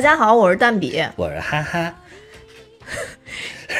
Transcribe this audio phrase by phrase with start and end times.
[0.00, 1.04] 大家好，我是蛋比。
[1.14, 1.94] 我是哈哈。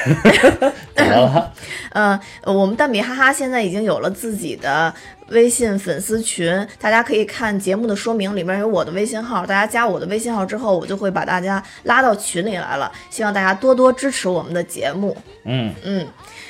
[0.94, 1.50] 怎么了？
[1.92, 4.92] 呃，我们蛋比哈哈现在已经有了自己的
[5.28, 9.46] 微信粉丝群，大家可以看节目的说明，里面有我的微信号。
[9.46, 12.92] 大家加我的微信号之后，我就会把大家拉到群里来了。
[13.08, 15.16] 希望大家多多支持我们的节目。
[15.44, 16.06] 嗯嗯，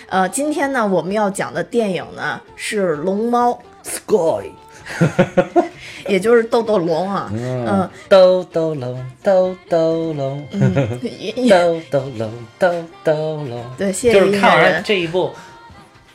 [0.08, 3.52] 呃，今天呢，我们要讲的电影呢是《龙猫》
[3.88, 4.50] ，，Sky，
[6.08, 7.30] 也就是豆豆龙啊。
[7.32, 10.88] 嗯豆豆龙，豆豆龙，嗯，
[11.48, 12.72] 豆豆龙，豆
[13.04, 13.64] 豆 龙。
[13.76, 14.82] 对，谢谢就是看完了。
[14.82, 15.30] 这一部，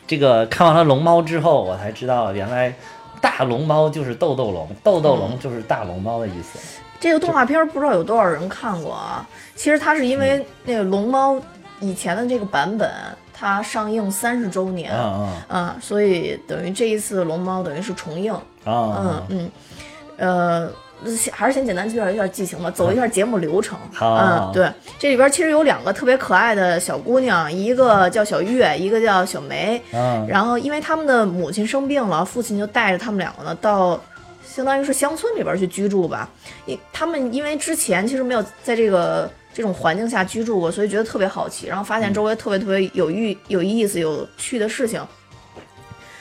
[0.06, 2.74] 这个看完了龙猫之后，我才知道原来
[3.20, 6.58] 大龙猫就是豆豆龙，豆豆龙就是大龙猫的意思。
[6.98, 9.26] 这个动画片儿不知道有多少人看过啊？
[9.54, 11.38] 其实它是因为那个龙猫
[11.80, 12.90] 以前的这个版本，
[13.38, 14.90] 它上映三十周年。
[14.92, 18.34] 嗯啊，所以等于这一次龙猫等于是重映，
[18.64, 19.50] 嗯啊嗯
[20.18, 20.70] 嗯，
[21.04, 23.78] 呃，先还是先简单介绍一下剧情吧，走一下节目流程。
[23.92, 29.80] 好嗯，对，这里边其实有两个特别可爱的小姑娘，一个叫小月，一个叫小梅。
[29.92, 34.00] 嗯然后因为他们的母亲生病了，父亲就带着他们两个呢到。
[34.46, 36.26] 相当于是乡村里边去居住吧，
[36.64, 45.02] 因他们因为之前其实没有在这个这种环境下居住过，所以觉得特别好奇，然后发现周围特别特别有意有意思、有趣的事情，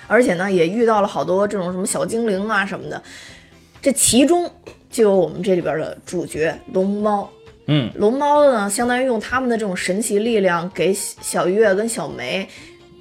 [0.08, 3.04] 而且呢也遇到了好多这种什么小精灵啊什么的，
[3.82, 4.50] 这其中
[4.90, 7.30] 就有我们这里边的主角龙猫。
[7.66, 7.92] 嗯。
[7.96, 12.48] 龙猫呢，相当于用他们的这种神奇力量，给小月跟小梅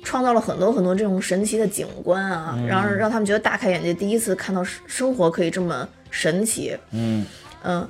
[0.03, 6.77] 创造了很多很多这种神奇的景观啊，然后让他们觉得大开眼界，第一次看到生生活可以这么神奇。
[6.91, 7.25] 嗯。
[7.63, 7.89] 嗯，呃，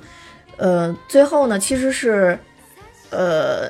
[1.07, 2.37] 最后呢，其实是，
[3.09, 3.69] 呃，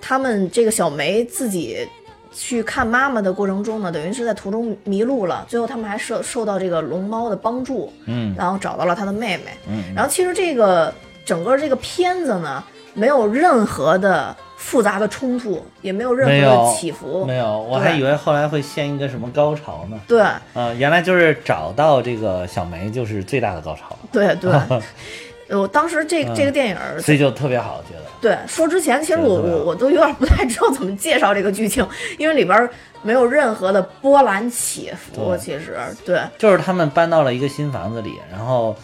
[0.00, 1.88] 他们这个小梅自己
[2.32, 8.34] 去看妈妈的过程中呢，等于是在途中迷路了，最后他们还受受到这个龙猫的帮助，嗯。
[8.36, 9.44] 然后找到了他的妹妹。
[9.68, 10.92] 嗯然后其实这个
[11.24, 12.62] 整个这个片子呢，
[12.94, 17.36] 没有任何的复杂的冲突，也没有任何的起伏没。
[17.36, 20.00] 有，我还以为后来会掀一个什么高潮呢。
[20.06, 20.22] 对。
[20.54, 24.52] 呃，原来就是找到这个小梅就是最大的高潮，对对，
[25.50, 28.00] 我当时这这个电影儿所以就特别好，觉得。
[28.20, 31.86] 对，说之前其实我我我都有点不太知道怎么介绍这个剧情，
[32.18, 32.70] 因为里边儿
[33.02, 35.36] 没有任何的波澜起伏。
[35.36, 38.76] 其实对就是他们搬到了一个新房子里，然后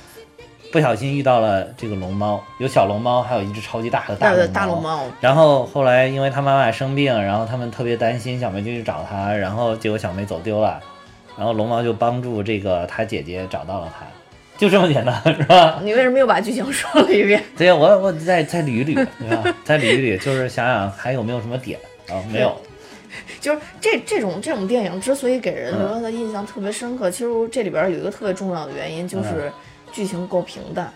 [0.72, 10.80] 不小心遇到了这个龙猫，有小龙猫，还有一只超级大的大对对大龙猫，然后后来因为他妈妈生病，然后他们特别担心，小梅就去找他，然后结果小梅走丢了，
[11.36, 14.06] 然后龙猫就帮助这个他姐姐找到了他，
[14.58, 15.80] 就这么简单， 是吧？
[15.82, 17.42] 你为什么又把剧情说了一遍？
[17.56, 19.54] 对呀，我我再再捋一捋，对吧？
[19.64, 21.78] 再捋一捋，就是想想还有没有什么点
[22.08, 22.16] 啊？
[22.32, 22.58] 没有，
[23.40, 29.52] 就是这这种这种电影之所以给人嗯留下的印象特别深刻，其实这里边有一个特别重要的原因，嗯就是
[29.92, 30.92] 剧情够平淡。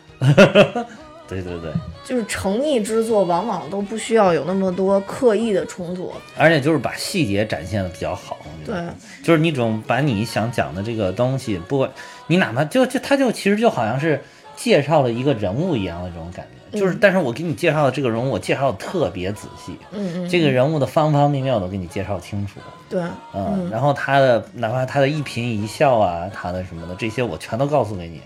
[1.29, 1.71] 对对对，
[2.05, 6.13] 就是诚意之作，往往都不需要有那么多刻意的冲突。
[6.37, 8.75] 而且就是把细节展现的比较好，对，
[9.23, 11.89] 就是你总把你想讲的这个东西，不管
[12.31, 14.23] 你哪怕就就他就其实就好像是
[14.55, 23.03] 介绍了一个人物一样的这种感觉，就是但是我给你介绍的这个人物，我介绍的特别仔细，嗯嗯，这个人物的方方面面我都给你介绍清楚，对，
[23.35, 28.21] 嗯，然后他的哪怕他的一颦一笑啊，他的什么的这些我全都告诉给你，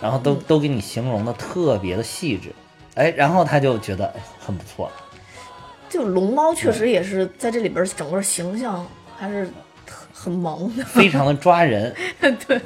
[0.00, 2.50] 然后都、都给你形容的特别的细致，
[2.94, 4.90] 哎，然后他就觉得哎很不错，
[5.90, 8.86] 就龙猫确实也是在这里边整个形象
[9.18, 9.52] 还是特
[10.24, 12.58] 很萌的，非常的抓人， 对，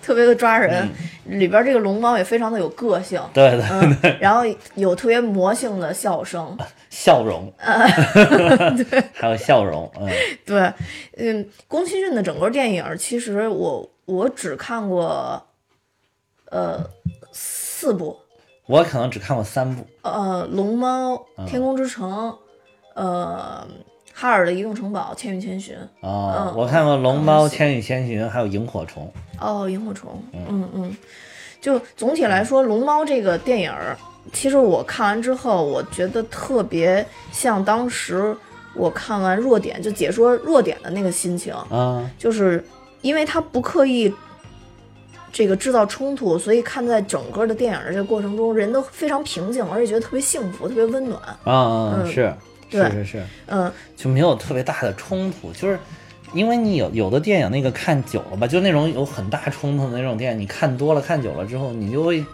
[0.00, 0.88] 特别的抓人。
[1.24, 4.42] 里边这个龙猫也非常的有个性，对对嗯，然后
[4.74, 6.56] 有特别魔性的笑声，
[6.90, 7.52] 笑容，
[8.90, 9.04] 对。
[9.12, 10.08] 还有笑容，嗯。
[10.44, 10.72] 对，
[11.16, 15.40] 嗯，宫崎骏的整个电影其实我我只看过，
[16.50, 16.84] 呃，
[17.32, 18.18] 四部，
[18.66, 22.36] 我可能只看过三部，呃，龙猫、天空之城，
[22.94, 23.66] 呃，
[24.12, 26.54] 哈尔的移动城堡、千与千寻，哦、嗯。
[26.56, 29.10] 我看过龙猫、嗯千与千寻，还有萤火虫，
[29.40, 30.68] 哦，萤火虫，嗯。
[30.74, 30.96] 嗯，
[31.60, 33.96] 就总体来说，龙猫这个电影儿，
[34.32, 38.36] 其实我看完之后，我觉得特别像当时
[38.74, 42.64] 我看完弱点就解说弱点的那个心情，啊，就是
[43.00, 44.12] 因为他不刻意。
[45.34, 51.18] 这个制造冲突，所以看在整个的电影的这个过程中，人都非常平静，而且觉得特别幸福，特别温暖。
[51.22, 52.12] 啊啊，嗯。
[52.12, 52.30] 是
[52.72, 55.78] 对是是是，嗯，就没有特别大的冲突，就是
[56.32, 62.24] 因为你有有的电影那个看久了吧，就那种有很大冲突的那种电影，你看多了看久了之后，你就会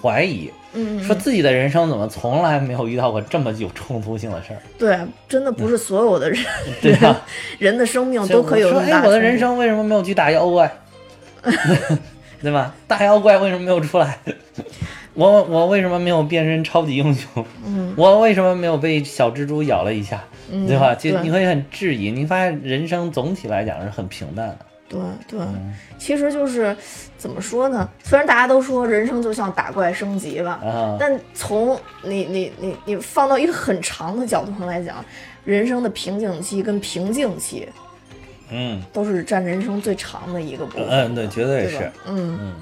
[0.00, 6.38] 怀疑，嗯，说自己的人生怎么从来没有遇到过这么有冲突性的事儿，对，真的不是所有的人，
[6.80, 7.20] 对吧？
[7.58, 10.70] 人的生命都可以有说，哎，我的人生为什么没有去打妖怪？
[12.40, 12.74] 对吧？
[12.86, 14.18] 大妖怪为什么没有出来？
[15.18, 17.44] 我我为什么没有变身超级英雄？
[17.66, 20.22] 嗯，我为什么没有被小蜘蛛咬了一下？
[20.50, 20.94] 嗯对吧？
[20.94, 24.58] 就对你会很质疑，你发现人生总体来讲是很平淡的。
[24.88, 24.98] 对
[25.28, 26.74] 对，嗯其实就是
[27.16, 27.86] 怎么说呢？
[28.04, 35.04] 虽然大家都说人生就像打怪升级吧，啊，但从你你你你放到一个很长的角度上来讲，
[35.44, 37.68] 人生的瓶颈期跟瓶颈期
[38.50, 40.86] 嗯都是占人生最长的一个部分。
[40.88, 41.90] 嗯，对，绝对是。
[42.06, 42.54] 嗯，嗯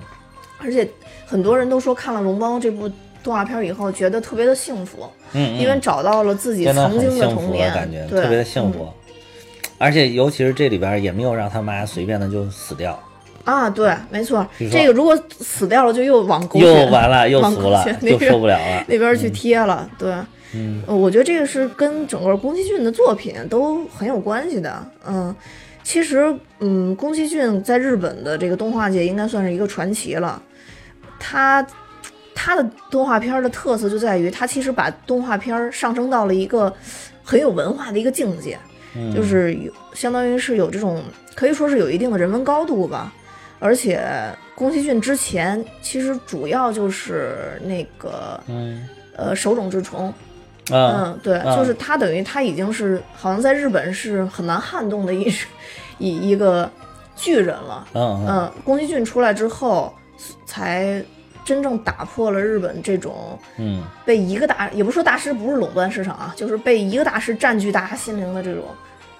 [0.59, 0.89] 而且
[1.27, 2.89] 很多人都说看了《龙猫》这部
[3.23, 4.99] 动画片以后，觉得特别的幸福，
[5.33, 8.89] 嗯，嗯因为找到了自己曾经的童年，感觉，特别的幸嗯福。
[9.79, 12.99] 而且尤其是这里边也没有让他妈随便的就死掉，
[13.45, 18.85] 啊，对，没错，这个如果死掉了，就又往狗血又完了， 又死了血，那就受不了了。
[18.89, 20.15] 那边去贴了，对。
[20.55, 24.87] 嗯呃我觉得这个是跟整个宫崎骏的作品都很有关系的。
[25.05, 25.35] 嗯，
[25.83, 30.41] 其实，嗯，宫崎骏在日本的这个动画界应该算是一个传奇了。
[31.19, 31.67] 他
[32.35, 36.73] 他的动画片的特色就在于，他其实把动画片上升到了一个
[37.25, 38.59] 很有文化的一个境界，
[38.95, 41.03] 嗯，就是有相当于是有这种
[41.35, 43.13] 可以说是有一定的人文高度吧。
[43.59, 44.07] 而且
[44.55, 48.87] 宫崎骏之前其实主要就是那个嗯
[49.17, 50.09] 呃手冢治虫，
[50.71, 55.33] 啊嗯，对，啊就是他等于他已经是好像在日本是很难撼动的一
[55.97, 56.71] 一一个
[57.17, 57.89] 巨人了。
[57.95, 59.91] 嗯，宫崎骏出来之后，
[60.45, 61.03] 才
[61.45, 63.83] 真正打破了日本这种嗯。
[64.05, 68.65] 被一个大，也不说大师不是垄断市场啊，就是被一个大师占据大家心灵的这种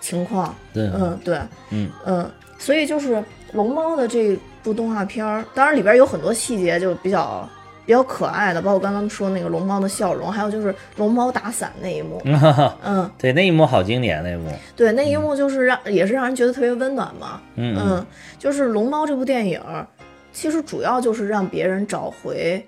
[0.01, 0.55] 情况。
[0.73, 0.91] 对。
[0.95, 1.39] 嗯，对，
[1.71, 1.91] 嗯。
[2.05, 3.23] 嗯，所以就是
[3.53, 7.49] 龙猫的这部动画片儿，当然里边有很多细节就比较
[7.85, 12.21] 比较可爱的，包括刚刚说那个龙猫的笑容，还有就是龙猫打伞那一幕。
[12.83, 13.09] 嗯。
[13.17, 17.41] 对那一幕好经典，那一幕，对，那一幕就是让也是让人觉得特别温暖嘛。
[17.55, 18.07] 嗯嗯，
[18.39, 19.87] 就是《龙猫》这部电影儿，
[20.37, 22.63] 其实主要就是让别人找回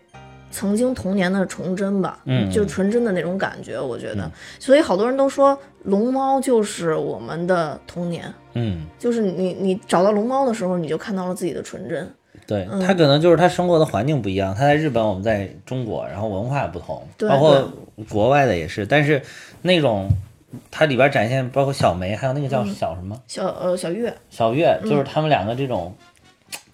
[0.51, 2.51] 曾经童年的纯真吧，嗯。
[2.51, 4.25] 就纯真的那种感觉，我觉得。
[4.25, 4.31] 嗯。
[4.59, 12.11] 所以好多人都说龙猫就是我们的童年，嗯，就是你你找到龙猫的时候，你就看到了自己的纯真。
[12.47, 12.81] 对嗯。
[12.81, 17.71] 他可能就是他生活的环境不一样，他在日本，我们在中国，然后文化不同，包括
[18.09, 19.21] 国外的也是，但是
[19.61, 20.09] 那种
[20.71, 22.73] 它里边展现，包括小梅，还有那个叫嗯。
[22.75, 25.95] 小什么、小呃小月，小月，就是他们两个这种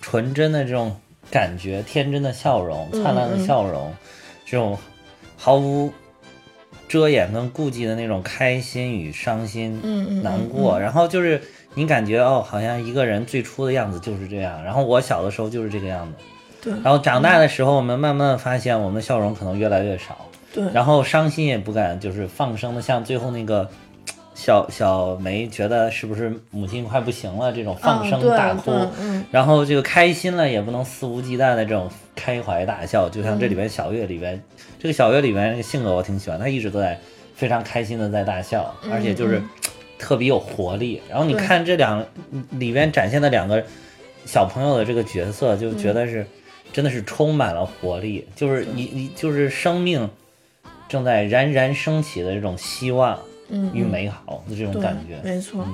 [0.05, 0.95] 纯真的这种
[1.31, 3.91] 感觉，天真的笑容，嗯灿烂的笑容，
[4.45, 4.77] 这种
[5.35, 5.91] 毫无
[6.87, 11.41] 遮掩跟顾忌的那种开心与伤心、嗯嗯，难过，然后就是
[11.73, 16.73] 你感觉哦，好像一个人最初的样子就是这样，然后我小的时候就是这个样子，对。
[16.83, 23.71] 然后长大的时候，我们慢慢的发现我们的笑容可能越来越少，对，然后伤心也不敢就是放声的，像最后那个
[24.35, 28.73] 小小梅觉得是不是母亲快不行了这种放声大哭，
[29.31, 34.43] 然后这个开心了也不能肆无忌惮的这种开怀大笑，就像这里边小月里边，
[34.79, 36.99] 这个小月里边这个性格我挺喜欢，她一直都在
[37.37, 39.49] 非常开心的在大笑，而且就是嗯
[39.99, 41.01] 特别有活力。
[41.09, 42.05] 然后你看这两
[42.51, 43.65] 里边展现的两个
[44.27, 46.27] 小朋友的这个角色，就觉得是
[46.73, 50.11] 真的是充满了活力，就是你你就是生命
[50.89, 53.19] 正在冉冉升起的这种希望
[53.55, 55.19] 嗯与美好的这种感觉。
[55.23, 55.67] 没错。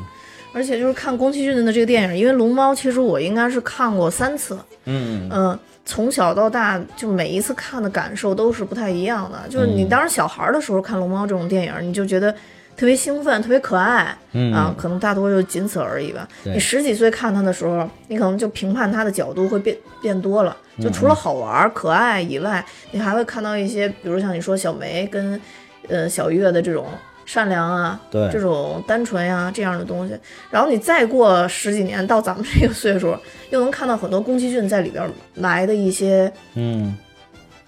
[0.53, 9.39] 而且就是看宫崎骏的这个电影，因为《龙猫》其实我应该是看过三次，嗯嗯，从小到大，就每一次看的感受都是不太一样的。
[9.49, 12.33] 就是你嗯当时小孩儿的时候看《龙猫》这种电影，你就觉得
[12.77, 16.29] 特别兴奋，特别可爱，嗯啊，可能大多就仅此而已吧。
[16.43, 20.57] 对你十几岁看它的时候，你可能就评判它的角度会变变多了。
[20.83, 25.41] 就除了好玩儿、可爱以外，你还会看到一些，比如像你说小梅跟
[25.89, 26.87] 呃小月的这种
[27.33, 30.19] 善良啊，对这种单纯呀、这样的东西。
[30.51, 33.17] 然后你再过十几年到咱们这个岁数，
[33.51, 36.93] 又能看到很多宫崎骏在里边埋的一些嗯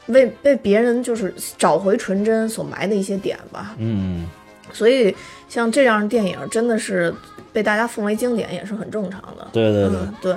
[0.06, 3.76] 为被别人就是找回纯真所埋的一些点吧。
[3.78, 4.26] 嗯，
[4.72, 5.14] 所以
[5.48, 7.14] 像这样的电影真的是
[7.52, 9.46] 被大家奉为经典，也是很正常的。
[9.52, 9.96] 对对对。
[10.00, 10.34] 嗯，对，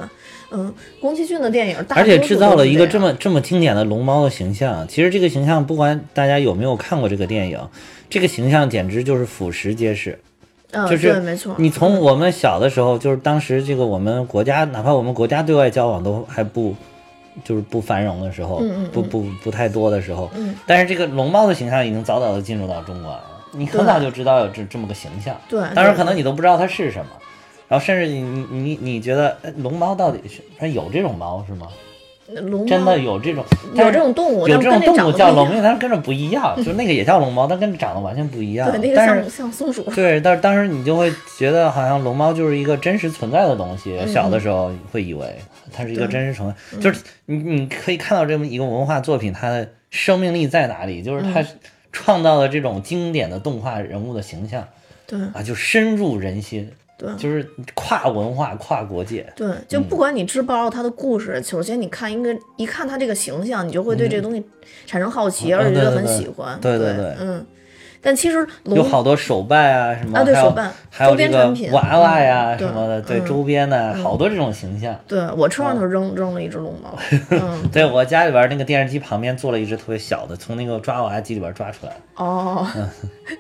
[0.51, 4.87] 嗯，宫崎骏的电影大而且多数制造了一个这么这么经典的龙猫的形象。
[4.87, 7.59] 其实这个形象，不管大家有没有看过这个电影，
[8.15, 10.17] 这个形象简直就是俯拾皆是。
[10.71, 16.73] 嗯，就是，没错，你从我们小的时候，就是当时这个我们国家，哪怕我们国家对外交往都还不
[17.43, 23.21] 就是不繁荣的时候，嗯嗯嗯不不不太多的时候，嗯但是这个龙猫的形象已经早早的进入到中国了。
[23.51, 27.11] 你很早就知道有这这么个形象，对，当然可能你都不知道它是什么，
[27.67, 31.67] 然后甚至你你你你觉得哎龙猫到底是它有这种猫是吗？
[32.27, 38.71] 龙真的有这种有这种动物，有这种动物叫龙猫，猫，但是跟着不一样，就那个也叫龙猫，但跟着长得完全不一样。
[38.71, 39.83] 对，那个但是像像松鼠。
[39.91, 45.35] 对，但是当时你就会觉得好像龙猫就是一个真实存在的东西，小的时候会以为
[45.71, 51.47] 它是一个真实存在，就是你你可以看到这么一个文化作品，它的生命力在哪里，就是它嗯
[51.91, 54.67] 创造了这种经典的动画人物的形象
[55.07, 59.31] 对啊，就深入人心，对就是跨文化、跨国界。
[59.35, 64.43] 对，就不管你知不知道它的故事，首先你看一个一看它这个形象，你就会对这个东西
[64.85, 66.57] 产生好奇，嗯而且觉得很喜欢。
[66.61, 67.45] 对对对对嗯。
[68.01, 74.95] 但其实有好多手办啊，什么啊对手办还有这个周边产品娃娃呀、嗯什么的，对周边的、好多这种形象。
[75.07, 76.95] 对我车上头扔扔了一只龙猫，
[77.31, 82.23] 嗯，对我家里边那个电视机旁边做了一只特别小的，从那个抓娃娃机里边抓出来的。
[82.23, 82.87] 哦，嗯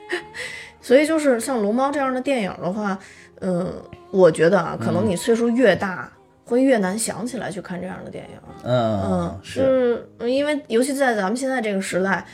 [0.81, 2.97] 所以就是像龙猫这样的电影的话，
[3.41, 3.73] 嗯，
[4.11, 6.11] 我觉得啊，可嗯能你岁数越大，
[6.45, 8.37] 会越难想起来去看这样的电影。
[8.63, 12.25] 嗯，嗯，是是因为尤其在咱们现在这个时代，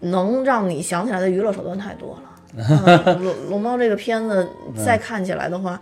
[0.00, 2.22] 能让你想起来的娱乐手段太多了。
[2.56, 5.78] 嗯龙龙猫这个片子嗯再看起来的话，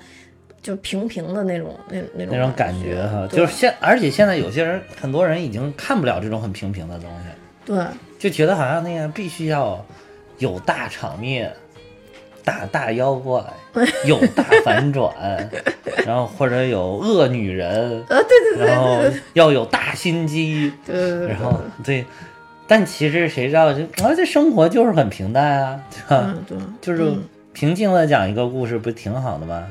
[0.60, 7.28] 就平平的那种那那种那种感感觉哈，就是现，而且现在有些人，很多人已经看不了这种很平平的东西，
[7.64, 7.84] 对
[8.18, 9.84] 就觉得好像那个必须要
[10.38, 11.54] 有大场面。
[12.44, 13.42] 打大妖怪，
[14.04, 15.12] 有大反转，
[16.06, 19.00] 然后或者有恶女人，啊，对对对然后
[19.32, 22.04] 要有大心机，对然后对，
[22.66, 26.24] 但其实谁知道，就啊，这生活就是很平淡啊，对吧？
[26.28, 29.64] 嗯对，就是嗯平静的讲一个故事，不挺好的吗？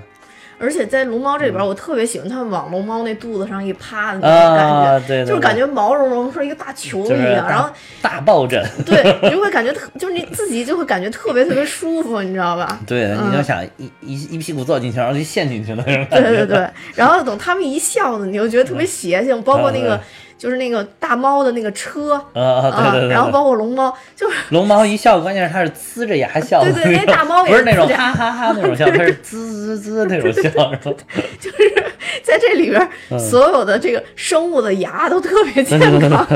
[0.64, 7.70] 而且在龙猫这里嗯边，我特别喜欢他们往龙猫那肚子上一趴的那种感觉，啊，对对，就是感觉毛茸茸是一个大球就是一样，然后
[8.02, 12.80] 大大抱枕，对你就会感觉特，就是你自己就会感觉特别特别舒服，你知道吧？
[12.88, 16.30] 对，嗯你就想一一一屁股坐进去，然后就陷进去了那种感觉。
[16.30, 20.00] 对对对，然后等他们一笑呢，你就觉得特别邪性，包括那个嗯
[20.44, 22.16] 就是那个大猫的那个车。
[22.34, 30.50] 啊啊，对对对，然后包括龙猫，就是龙猫一笑，关键是它是呲着牙笑的对对那种，那大猫也不是那种哈哈哈那种笑，它是滋滋滋那种笑，
[31.40, 31.84] 就是
[32.24, 36.28] 在这里边嗯所有的这个生物的牙都特别健康。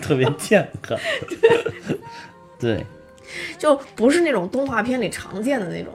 [0.00, 0.98] 特别健康。
[2.58, 2.82] 对，
[3.58, 5.92] 就不是那种动画片里常见的那种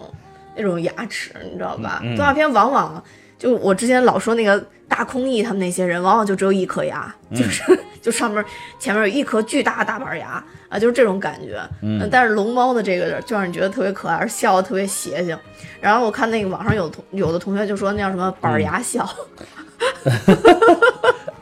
[0.55, 1.99] 那种牙齿，你知道吧？
[2.03, 3.03] 嗯嗯动画片往往
[3.39, 7.63] 就我之前老说那个大空翼他们那些人，往往就只有一颗牙，嗯就是
[8.01, 8.43] 就上面
[8.77, 11.59] 前面有一颗巨大的大板牙啊，就是这种感觉。
[11.81, 15.35] 嗯但是龙猫的这个就让你觉得特别可爱，而笑的特别邪性。
[15.79, 19.09] 然后我看那个网上有同有的同学就说那叫什么板牙笑，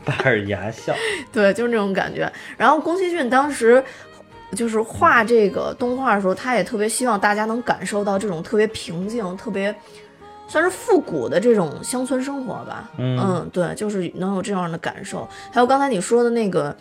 [0.04, 0.94] 板儿牙笑，
[1.32, 2.30] 对，就是那种感觉。
[2.56, 3.82] 然后宫崎骏当时
[4.54, 9.74] 就是画这个动画的时候，他也特别希望大家能感受到这种特别平静、特别
[10.48, 12.90] 算是复古的这种乡村生活吧。
[12.98, 15.28] 嗯对，就是能有这样的感受。
[15.52, 16.76] 还有刚才你说的那个，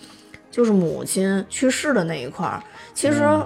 [0.49, 2.63] 就是母亲去世的那一块儿，
[2.95, 3.19] 其实。
[3.21, 3.45] 嗯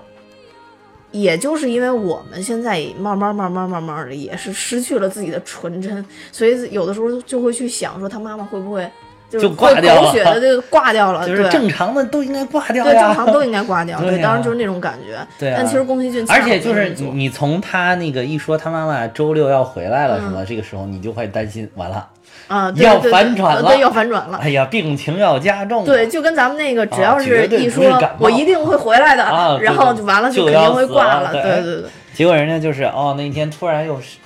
[1.13, 8.89] 也就是因为我们现在慢慢、慢慢、慢慢的也是失去了自己的纯真，所以有的时候就会去想说，他妈妈会不会
[9.31, 13.97] 就是就挂掉了狗血的就挂掉了，就是对正常的都应该挂掉对，正常都应该挂掉。
[14.03, 15.17] 对当时就是那种感觉。
[15.39, 22.05] 对啊但其实宫崎骏而且就是你从他那个一说他妈妈周六要回来了什嗯么，这个时候你就会担心，完了，
[22.47, 24.37] 啊，对要反转了要反转了。
[24.41, 25.85] 哎呀，病情要加重。
[25.85, 27.83] 对，，就跟咱们那个，只要是一说
[28.19, 31.31] 我一定会回来的，啊然后就完了就肯定会挂了。
[31.31, 31.83] 对对对，
[32.13, 34.17] 结果人家就是哦，那天突然又是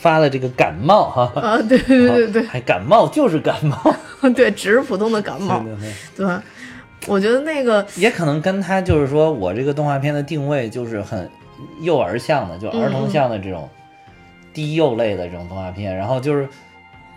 [0.00, 2.42] 发了这个感冒哈，啊，对对对对。
[2.46, 3.76] 还感冒就是感冒，
[4.22, 5.60] 对 对，只是普通的感冒。
[5.60, 6.26] 对对对。
[6.26, 6.36] 对，
[7.06, 11.28] 我觉得那个也可能跟他就是说我这个动画片的定位就是很
[11.82, 13.68] 幼儿向的，就儿童向的这种
[14.54, 16.48] 低幼类的这种动画片，然后就是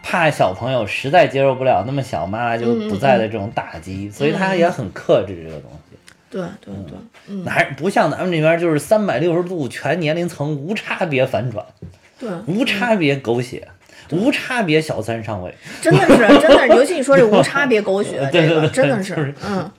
[0.02, 5.98] 怕小朋友实在接受不了那么小妈妈就不在的这种打击，所以他也很克制这个东西。
[6.30, 6.98] 对对对，
[7.28, 11.64] 嗯，哪不像咱们这边就是三百六十度全年龄层无差别反转，
[12.24, 13.68] 对，无差别狗血，
[14.12, 19.72] 无差别小三上位，真的是， 真的，尤其你说这无差别狗血， 这个真的，是是嗯，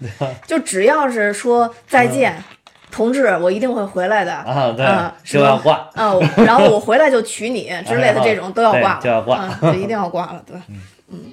[0.46, 2.36] 就只要是说再见，
[2.90, 4.32] 同志，我一定会回来的。
[4.32, 5.88] 啊，对，啊就要挂。
[5.94, 9.48] 啊，然后我回来就娶你 之类的这种都要挂就要挂。
[9.60, 10.56] 就，一定要挂了，对，
[11.10, 11.32] 嗯。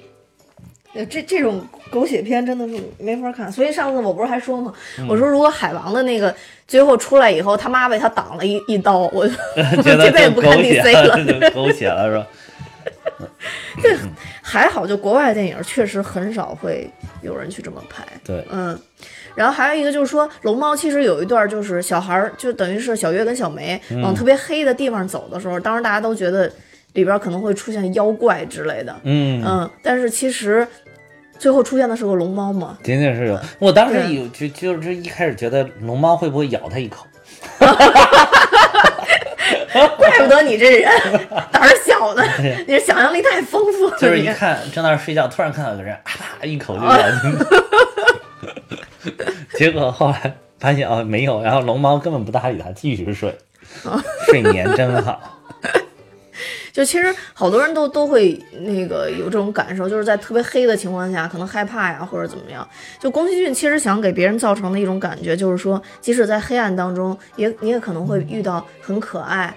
[0.94, 4.70] 呃这这种狗血片真的是没法看，所以上次我不是还说吗？
[4.98, 5.08] 嗯。
[5.08, 6.34] 我说如果海王的那个
[6.72, 9.34] 最后出来以后，他妈为他挡了一一刀，我就
[9.84, 11.22] 这辈子不看 DC 了。
[11.22, 12.26] 就狗血了是吧？
[14.40, 18.02] 还好，就国外电影确实很少会有人去这么拍。
[18.24, 18.78] 对，嗯，
[19.34, 26.50] 然后还有一个就是说，龙猫其实有一段就是小孩儿，就等于是小月跟小梅嗯往特别黑的地方走的时候，当时大家都觉得
[26.94, 30.66] 里边可能会出现妖怪之类的，嗯，嗯，但是其实
[31.42, 33.36] 最后出现的是个龙猫嘛，仅仅是有。
[33.58, 37.04] 我当时有就就是一开始觉得龙猫会不会咬他一口，
[39.98, 40.88] 怪不得你这人
[41.50, 42.22] 胆儿小呢，
[42.64, 47.32] 你这想象力太丰富了，就是一看正在那儿睡觉，突然看到有个人啊啪一口就咬进
[49.02, 49.10] 去，
[49.58, 53.36] 结果后来发现哦没有，然后龙猫根本不搭理他，继续睡，
[54.26, 55.41] 睡眠真好。
[56.72, 62.66] 就其实好多人都都会那个有这种感受，就是在特别黑的情况下，可能害怕呀或者怎么样。
[62.98, 69.54] 就宫崎骏其实想给别人造成的一种感觉，就是说，即使在黑暗当中，也你也可能会遇到很可爱，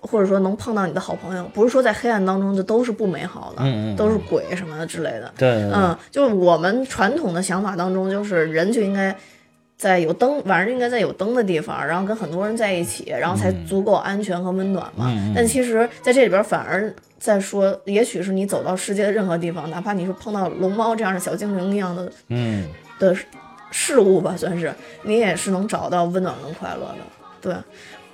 [0.00, 1.44] 或者说能碰到你的好朋友。
[1.54, 5.32] 不是说在黑暗当中就都是不美好的，嗯嗯嗯都是鬼什么的之类的。
[5.38, 9.16] 对对对，嗯，就是我们传统的想法当中，就是人就应该
[9.76, 15.12] 在有灯，晚上应该在有灯的地方，然后跟很多人在一起，然后才足够安全和温暖嘛。
[15.34, 22.64] 但其实在这里边反而在说，也许是你走到世界的任何地方，哪怕你是碰到龙猫这样的小精灵一样的嗯
[22.98, 23.14] 的
[23.70, 26.96] 事物吧，算是你也是能找到温暖跟快乐的。
[27.42, 27.54] 对，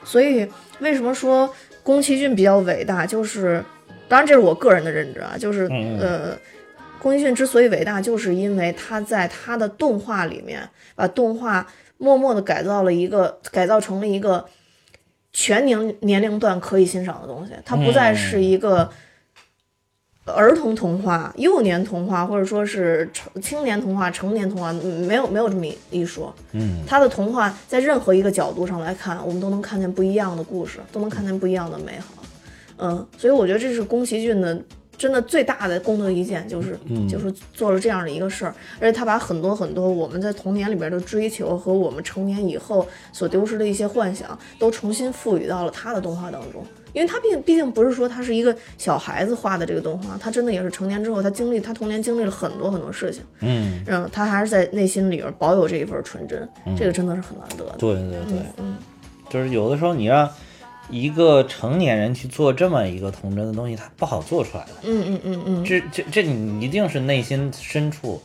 [0.05, 0.49] 所以
[0.81, 1.49] 为什么说
[1.85, 3.65] 宫崎骏比较伟大，就是
[4.09, 5.69] 当然这是我个人的认知啊，就是
[6.01, 6.37] 呃，
[7.01, 11.67] 宫崎骏之所以伟大，就是因为他在他的动画里面把动画
[11.99, 14.45] 默默的改造了一个，改造成了一个
[15.33, 18.91] 全年年龄段可以欣赏的东西，它不再是一个。
[20.25, 26.33] 儿童童话、幼年童话，或者说是成青年童话、成年童话，嗯没有没有这么一一说。
[26.53, 32.23] 嗯它的童话在任何一个角度上来看，我们都能看见不一样的故事，都能看见不一样的美好。
[32.77, 34.57] 嗯，所以我觉得这是宫崎骏的
[35.03, 37.09] 真的最大的功德一件，就是、嗯。
[37.09, 46.65] 就是做了这样的一个事儿，而且他把很多很多我们在童年里边的追求和我们成年以后所丢失的一些幻想，都重新赋予到了他的动画当中。
[46.93, 57.75] 因为他毕毕竟不是说他是一个小孩子画的这个动画，他真的也是成年之后，他经历他童年经历了很多很多事情，嗯，然后，他还是在内心里边保有这一份纯真，这个真的是很难得的。
[57.79, 58.77] 对对对，嗯。
[59.29, 60.29] 就是有的时候你让
[60.93, 64.73] 一个成年人去做这么一个童真的东西，他不好做出来的。
[64.83, 68.23] 嗯嗯嗯嗯这这这，你一定是内心深处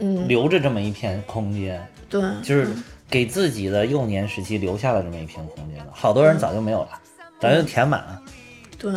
[0.00, 2.68] 嗯，留着这么一片空间，对，就是
[3.10, 5.86] 给自己的幼年时期留下了这么一片空间的。
[5.92, 6.88] 好多人早就没有了，
[7.38, 8.22] 早就填满了，
[8.78, 8.90] 对？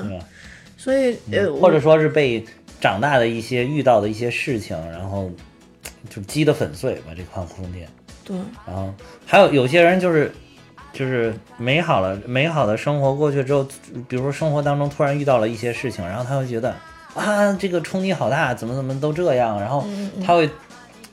[0.77, 2.45] 所以呃，或者说是被
[2.79, 5.29] 长大的一些遇到的一些事情，然后
[6.10, 7.86] 就击得粉碎吧这块空间。
[8.23, 8.93] 对，然后
[9.25, 10.34] 还有有些人就是
[10.95, 13.67] 就是美好了美好的生活过去之后，
[14.08, 16.73] 比如说生活当中突然遇到了一些事情，然后他会觉得
[17.13, 19.86] 啊这个冲击好大，怎么怎么都这样，然后
[20.25, 20.49] 他会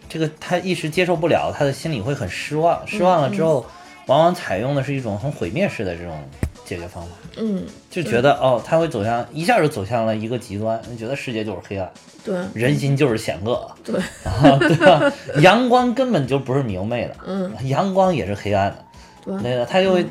[0.08, 3.66] 这个他一时接受不了，他的心里会很失望，失望了之后，
[4.06, 6.22] 往往采用的是一种很毁灭式的这种
[6.64, 7.10] 解决方法。
[7.38, 11.90] 嗯，就觉得哦，他会走向一下就走向了一个极端，觉得世界就是黑暗，
[12.22, 15.12] 对，人心就是险恶，对， 啊，对吧？
[15.40, 18.84] 阳光根本就不是明媚的，嗯，阳光也是黑暗的，
[19.24, 20.04] 对，那个他就会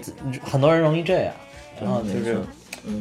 [0.43, 1.33] 很多人容易这样，
[1.81, 2.39] 然后就是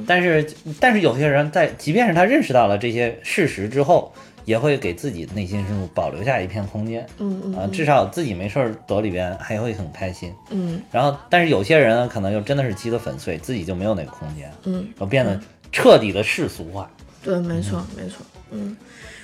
[0.06, 0.46] 但是
[0.78, 4.12] 但是有些人在即便是他认识到了这些事实之后，
[4.44, 10.32] 也会给自己内心深处保留下一片空间，嗯嗯啊，至少自己没事儿躲里边还会很开心。
[10.50, 10.82] 嗯。
[10.90, 15.38] 然后，但是有些人，可能就真的是击得粉碎，自己就没有那个空间，嗯，然后变得
[15.70, 16.90] 彻底的世俗化。
[17.22, 18.76] 对，没错没错，嗯。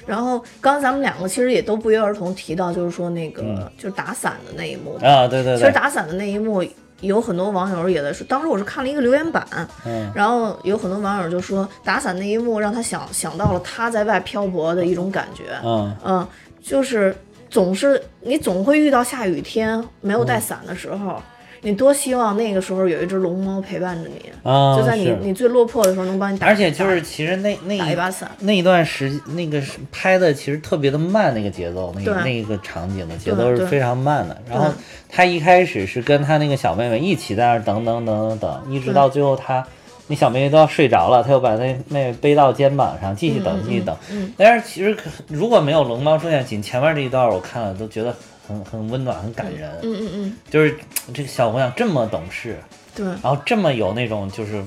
[0.06, 4.94] 然后刚刚咱们两个其实也都不约而同提到，就是说那个、就是打伞的那一幕。
[5.04, 6.64] 啊，对对其实，打伞的那一幕，
[7.00, 9.44] 有很多网友也在说，当时我是看了一个留言板，
[9.84, 10.10] 嗯。
[10.14, 15.96] 然后有很多网友就说打伞那一幕让他想想到了他在外漂泊的一种感觉，嗯。
[16.04, 16.28] 嗯，
[16.62, 17.14] 就是
[17.50, 21.20] 总是你总会遇到下雨天没有带伞的时候，
[21.66, 34.40] 你多希望那个时候有一只龙猫陪伴着你，啊，就在你你最落魄的时候能帮你打，而且就是其实那那一把伞，那一段时那个是拍的其实特别的慢，那个节奏，那那个场景的节奏是非常慢的。
[34.48, 34.72] 然后
[35.08, 39.66] 他一开始是跟他那个小妹妹一起在那儿等等等等等，一直到最后他
[40.06, 43.96] 那小妹妹都要睡着了，他又把那妹妹背到肩膀上继续等继续等。
[44.12, 44.32] 嗯。
[44.36, 48.14] 但是其实可如果没有龙猫出现，仅前面这一段我看了都觉得
[48.46, 49.70] 很很温暖，很感人。
[49.82, 50.76] 嗯嗯嗯，就是
[51.12, 52.56] 这个小姑娘这么懂事，
[52.94, 54.62] 对然后这么有那种就是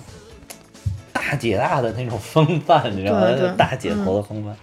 [1.13, 3.27] 大姐大的那种风范，你知道吗？
[3.27, 4.55] 对对大姐头的风范。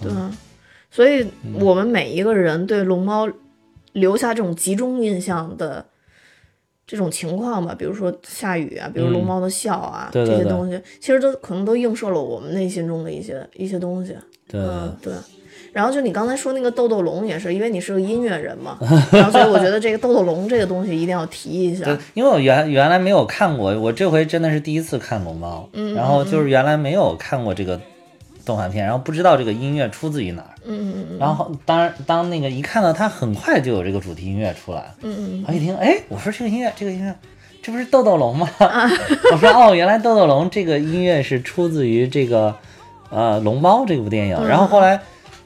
[0.00, 0.10] 对，
[0.90, 3.28] 所以嗯我们每一个人对龙猫
[3.92, 5.84] 留下这种集中印象的
[6.86, 14.16] 这种情况吧，比如说下雨啊，比如龙猫的笑啊，对这些东西，其实都可能都映射了我们内心中的一些一些东西。
[14.48, 15.12] 对嗯，对。
[15.72, 18.78] 然后就你刚才说那个豆豆龙也是，因为你是个音乐人嘛，
[19.12, 27.80] 然后所以我觉得这个豆豆龙这个东西一定要提一下对。，因为我原原来没有看过，我这回真的是第一次看龙猫，嗯然后就是原来没有看过这个
[28.44, 37.14] 动画片，然后不知道这个音乐出自于哪儿，嗯嗯嗯然后当然当那个一看到它很快就有这个主题音乐出来，嗯嗯我一听，哎，我说这个音乐这个音乐。
[37.62, 38.48] 这不是豆豆龙吗？
[38.56, 38.90] 啊
[39.32, 42.56] 我说哦，原来豆豆龙这个音乐是出自于这个
[43.10, 44.36] 呃《龙猫》这部电影。
[44.40, 44.98] 嗯然后后来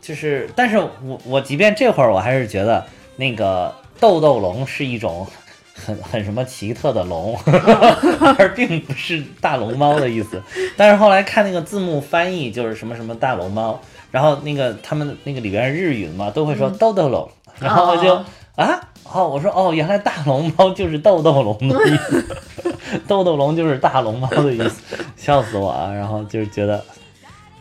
[0.05, 2.85] 就是，但是我我即便这会儿我还是觉得
[3.17, 5.27] 那个豆豆龙是一种
[5.75, 7.35] 很很什么奇特的龙，
[8.39, 10.43] 而并不是大龙猫的意思。
[10.77, 18.25] 但是后来看那个字幕翻译，就是什么什么大龙猫，然后那个他们那个里边日语嘛，都会说豆豆龙，然后我就哦
[18.57, 18.81] 啊。
[19.13, 22.25] 哦，我说哦，原来大龙猫就是豆豆龙的意思，
[23.07, 24.83] 豆豆龙就是大龙猫的意思，
[25.17, 25.93] 笑死我啊！
[25.93, 26.83] 然后就是觉得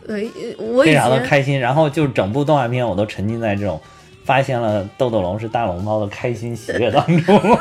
[0.06, 3.80] 对，我以非常的开心，然后就是整部动画片我都沉浸在这种
[4.24, 7.40] 发现了豆豆龙是大龙猫的开心喜悦当中。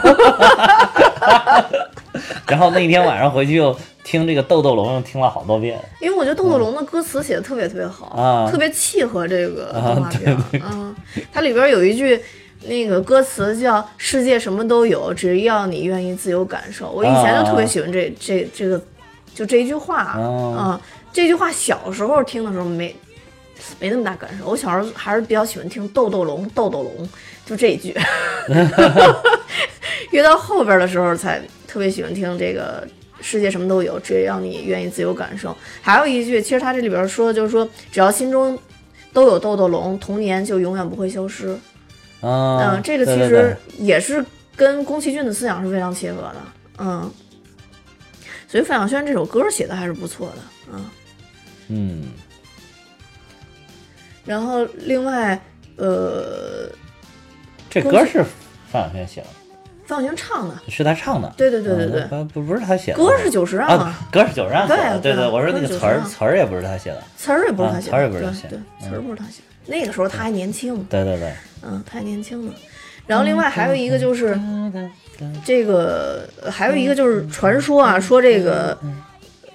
[2.48, 5.80] 然后那天晚上回去又听这个豆豆龙，又听了好多遍。
[6.00, 10.38] 因为我觉得豆豆龙的歌词写的特别特别好，啊特别契合这个啊动画片。
[10.54, 10.96] 嗯，
[11.32, 12.22] 它里边有一句
[12.66, 16.92] 那个歌词叫“世界什么都有，只要你愿意自由感受”。
[16.96, 18.80] 我以前就特别喜欢这、这这个
[19.34, 20.80] 就这一句话啊、哦
[21.14, 22.94] 这句话小时候听的时候没
[23.80, 27.10] 没那么大感受，我小时候还是比较喜欢听豆豆龙豆豆龙，
[27.46, 27.96] 就这一句。
[30.12, 32.86] 越到后边的时候才特别喜欢听这个
[33.22, 35.56] 世界什么都有，只要你愿意自由感受。
[35.82, 38.58] 还有一句，其实他这里边说的就是说，只要心中
[39.14, 41.58] 都有豆豆龙，童年就永远不会消失。
[42.22, 44.24] 嗯、嗯，这个其实也是
[44.56, 46.36] 跟宫崎骏的思想是非常切合的。
[46.80, 47.12] 嗯，
[48.48, 50.36] 所以范晓萱这首歌写的还是不错的。
[50.74, 50.86] 嗯，
[51.74, 52.04] 嗯，
[54.26, 55.40] 然后另外，
[55.78, 56.70] 呃，
[57.70, 58.24] 这歌是
[58.72, 59.28] 范晓萱写的，
[59.86, 61.34] 范晓萱唱的，是他唱的。
[61.36, 62.98] 对对对对对，嗯不不是他写的。
[62.98, 65.00] 歌是九十让啊啊，，歌是九十让写的。
[65.00, 67.04] 对对对我说那个词儿词儿也不是他写的。
[67.18, 69.48] 词儿也不是他写的，啊词儿也不是他写的对，词儿不是他写的。
[69.66, 71.34] 那个时候他还年轻，对对对。
[71.64, 72.54] 嗯，他还年轻呢。
[73.08, 74.40] 然后另外还有一个就是
[75.44, 78.78] 这个，呃还有一个就是传说啊，说这个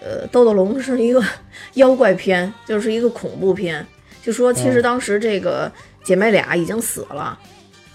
[0.08, 1.22] 呃豆豆龙是一个
[1.74, 3.86] 妖怪片，就是一个恐怖片。
[4.22, 5.70] 就说其实当时这个
[6.02, 7.38] 姐妹俩已经死了。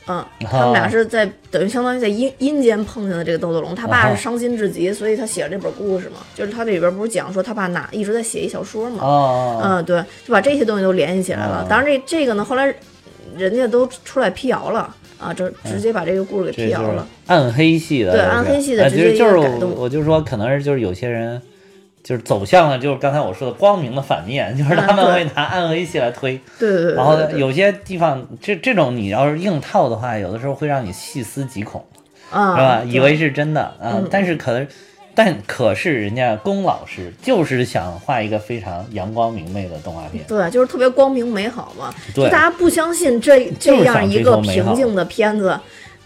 [0.05, 6.17] 嗯，他们俩是在等于相当于在阴阴间碰见的这个豆豆龙，他爸是伤心至极，所以他写了这本故事嘛。
[6.35, 11.61] 就是他这里边不是讲说他爸哪一直在写一小说嘛，哦，嗯，对，就把这些东西都联系起来了。
[11.63, 12.65] 哦当然这这个呢，后来
[13.37, 17.07] 人家都出来辟谣了啊，这直接把这个故事给辟谣了。
[17.27, 21.41] 暗黑系的，对暗黑系的哎直接就是改动我我就说，可能是就是有些人
[22.03, 31.85] 就是走向了就是刚才我说的光明的反面，就是他们会拿暗黑系来推，对对对对然后有些地方这这种你要是硬套的话，有的时候会让你细思极恐，
[32.29, 32.83] 啊，是吧？
[32.85, 34.67] 以为是真的啊嗯，但是可能。
[35.15, 41.93] 但可是人家龚老师就是想画一个非常阳光明媚的动画片，对，就是特别光明美好嘛。
[42.15, 42.25] 对。
[42.25, 45.55] 就大家不相信这这样一个平静的片子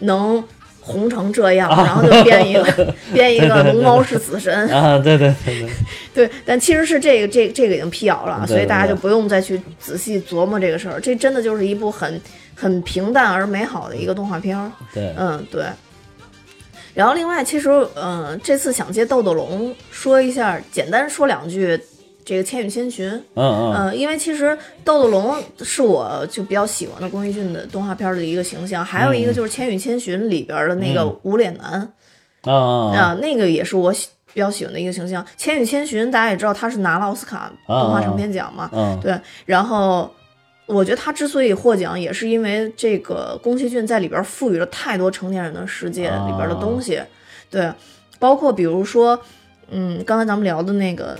[0.00, 0.44] 能
[0.88, 4.66] 红成这样，然后就编一个 编一个龙猫是死神。
[4.68, 5.70] 啊，对对对对，
[6.26, 10.98] 对，但其实是这个这这个已经辟谣了，所以大家就不用再去仔细琢磨这个事儿。
[10.98, 12.20] 这真的就是一部很
[12.54, 14.72] 很平淡而美好的一个动画片儿。
[14.92, 15.64] 对，嗯，对。
[16.94, 21.78] 然后另外，其实嗯、这次想借豆豆龙说一下，简单说两句
[22.28, 23.10] 这个《千与千寻》。
[23.16, 31.90] 嗯嗯，嗯，因为其实豆豆龙是我就比较喜欢的宫崎骏的动画片的一个形象，还有一个就是《千与千寻》里边的那个无脸男。
[32.42, 35.24] 啊那个也是我喜比较喜欢的一个形象。
[35.38, 39.18] 《千与千寻》大家也知道，他是拿了奥斯卡动画长片奖嘛，嗯，对。
[39.46, 40.10] 然后
[40.66, 47.00] 我觉得他之所以获奖，也是因为这个宫崎骏在里边赋予了太多成年人的世界里边的东西，
[47.48, 47.72] 对，
[48.18, 49.18] 包括比如说，
[49.70, 51.18] 嗯，刚才咱们聊的那个。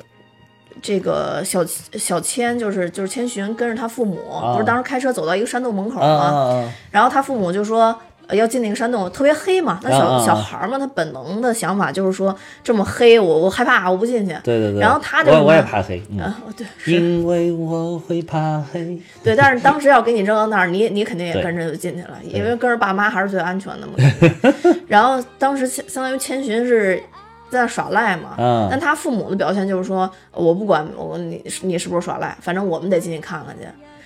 [0.83, 4.19] 这个小小千就是就是千寻跟着他父母，
[4.53, 6.73] 不是当时开车走到一个山洞门口啊吗？
[6.91, 7.99] 然后他父母就说。
[8.31, 9.81] 呃要进那个山洞，特别黑嘛。
[9.83, 14.37] 那小、小孩儿嘛，他本能的想法就是说，这么黑，我我害怕，我不进去。
[14.45, 14.81] 对对对。
[14.83, 19.01] 然后他就我我也怕黑，嗯，啊，对，因为我会怕黑。
[19.25, 23.95] 对，但是当时要给你扔到那儿，你你肯定也跟着就进去了，因为跟着爸妈还是最安全的嘛。
[24.87, 27.03] 然后当时相相当于千寻是
[27.51, 28.35] 在那耍赖嘛。
[28.39, 33.65] 嗯但他父母的表现就是说，我不管我你你是不是耍赖，反正我们得进去看看去。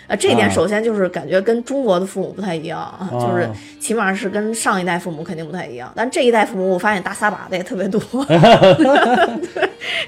[0.08, 5.90] 啊，这一点啊首先就是感觉跟中国的父母不太一样，啊，就是哦起码是跟上一代父母肯定不太一样。
[5.94, 8.00] 但这一代父母，我发现大撒把的也特别多，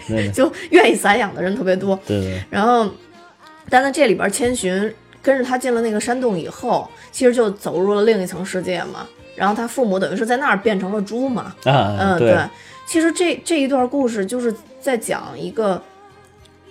[0.09, 1.99] 对 就愿意散养的人特别多。
[2.07, 2.89] 对对，然后，
[3.71, 4.93] 但在这里边，千寻
[5.23, 9.07] 跟着他进了那个山洞以后，其实就走入了另一层世界嘛。
[9.37, 11.55] 然后他父母等于是在那儿变成了猪嘛。
[11.65, 12.37] 啊，嗯，对，
[12.87, 15.83] 其实这这一段故事就是在讲一个，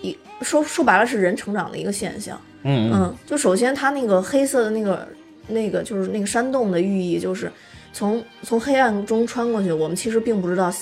[0.02, 2.40] 一说说白了是人成长的一个现象。
[2.64, 5.08] 嗯嗯嗯，就首先它那个黑色的那个
[5.48, 7.52] 那个就是那个山洞的寓意，就是
[7.92, 10.74] 从从黑暗中穿过去，我们其实并不知道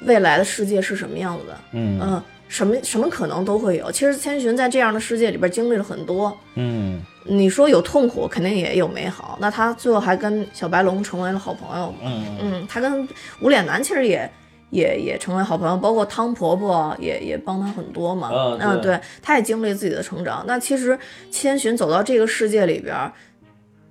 [0.00, 1.58] 未来的世界是什么样子的。
[1.72, 3.90] 嗯嗯，什么什么可能都会有。
[3.90, 6.36] 其实千寻在这样的世界里边经历了很多。
[6.54, 9.36] 嗯你说有痛苦，肯定也有美好。
[9.40, 11.92] 那他最后还跟小白龙成为了好朋友。
[12.00, 13.08] 嗯嗯，他跟
[13.40, 14.30] 无脸男其实也
[14.70, 18.30] 也也成为好朋友，包括汤婆婆也也帮他很多嘛。
[18.32, 20.44] 嗯对对，他也经历自己的成长。
[20.46, 20.96] 那其实
[21.30, 23.12] 千寻走到这个世界里边儿，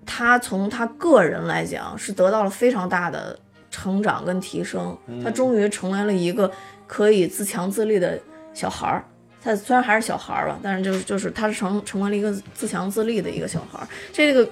[0.05, 3.37] 他从他个人来讲是得到了非常大的
[3.69, 4.97] 成长跟提升。
[5.21, 6.49] 他终于成为了一个
[6.87, 8.17] 可以自强自立的
[8.55, 9.03] 小孩儿。
[9.43, 13.87] 他虽然还是小孩儿吧，但是就是就是他是成成为了一个自强自立的一个小孩儿。
[14.11, 14.49] 这个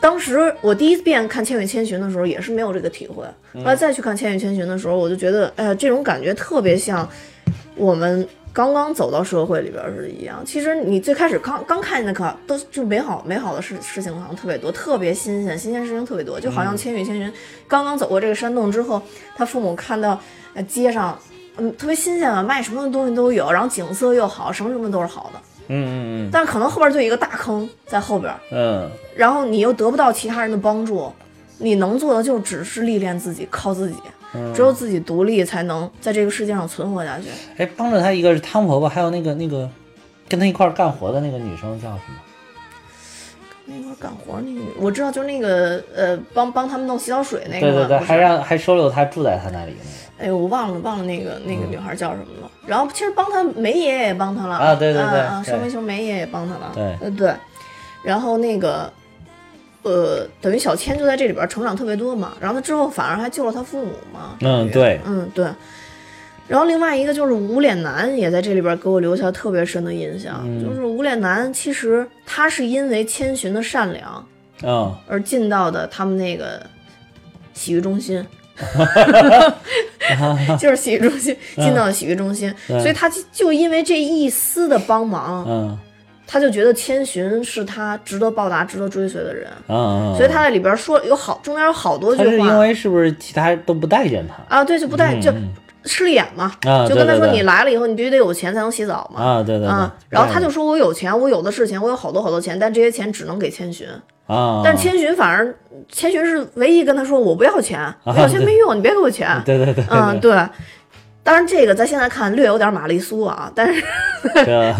[0.00, 3.22] 当时我第一遍看《千与千寻》的时候，也是没有这个体会。
[3.52, 7.06] 后来再去看《千与千寻》的时候，我就觉得，哎呀，这种感觉特别像
[7.76, 10.42] 我们刚刚走到社会里边儿似的一样。
[10.42, 16.40] 其实你最开始刚刚看见的可都就美好美好的事事情好像特别多，特别新鲜，新鲜事情特别多。
[16.40, 17.28] 就好像《千与千寻》
[17.66, 19.02] 刚刚走过这个山洞之后，
[19.36, 20.18] 他父母看到
[20.54, 21.18] 呃街上。
[21.58, 25.40] 嗯，特别新鲜啊，卖什么东西都有，然后景色又好，什么什么都是好的。
[25.70, 31.12] 嗯嗯嗯但是可能后边就一个大坑在后边，嗯然后你又得不到其他人的帮助，
[31.58, 33.96] 你能做的就只是历练自己，靠自己，
[34.34, 37.24] 嗯，只有自己独立才能在这个世界上存活下去。
[37.58, 39.68] 哎，帮着他一个是汤婆婆，还有那个那个
[40.26, 42.14] 跟他一块儿干活的那个女生叫什么？
[43.66, 50.07] 那块儿干活那个，我知道，就是那个呃，帮帮他们弄洗澡水那个，对对对，还让还收留他住在他那里那个。
[50.18, 52.50] 哎呦，我忘了忘了那个那个女孩叫什么了。
[52.66, 57.32] 然后其实帮他梅爷爷也帮他了啊对对对双煤球梅爷爷也帮他了，对呃对。
[58.02, 58.92] 然后那个
[59.82, 62.32] 呃，等于小千就在这里边成长特别多嘛。
[62.40, 64.36] 然后他之后反而还救了他父母嘛。
[64.40, 65.46] 嗯，对，嗯，对。
[66.46, 74.26] 然后另外一个就是无脸男也在这里边给我留下特别深的印象，嗯就是无脸男其实他是因为千寻的善良
[74.62, 76.64] 啊而进到的他们那个
[77.52, 78.24] 洗浴中心，
[80.58, 85.78] 就是洗浴中心进到了洗浴中心，对所以他就就因为这一丝的帮忙，嗯。
[86.30, 89.50] 他就觉得千寻是他值得报答、值得追随的人，
[90.14, 94.58] 所以他在里边说有好中间有好多句话是因话为是不是其他都不待见他？
[94.58, 95.48] 啊，对，就不待就嗯
[95.84, 96.86] 势利眼嘛，啊？
[96.88, 99.22] 就跟他说你来了以后，你必须得有钱才能洗澡嘛。
[99.22, 103.86] 啊，对对对啊，，然后他就说：“我有钱，我有的是钱，我有好多好多钱，但这些钱只能给千寻。
[104.26, 105.54] 啊，但是千寻反而，
[105.90, 109.28] 千寻是唯一跟他说：我不要钱，我要钱没用，你别给我钱。
[109.46, 110.32] 对对对，嗯，对。
[111.22, 113.82] 当然，这个在现在看略有点玛丽苏啊， 但是
[114.44, 114.74] 对，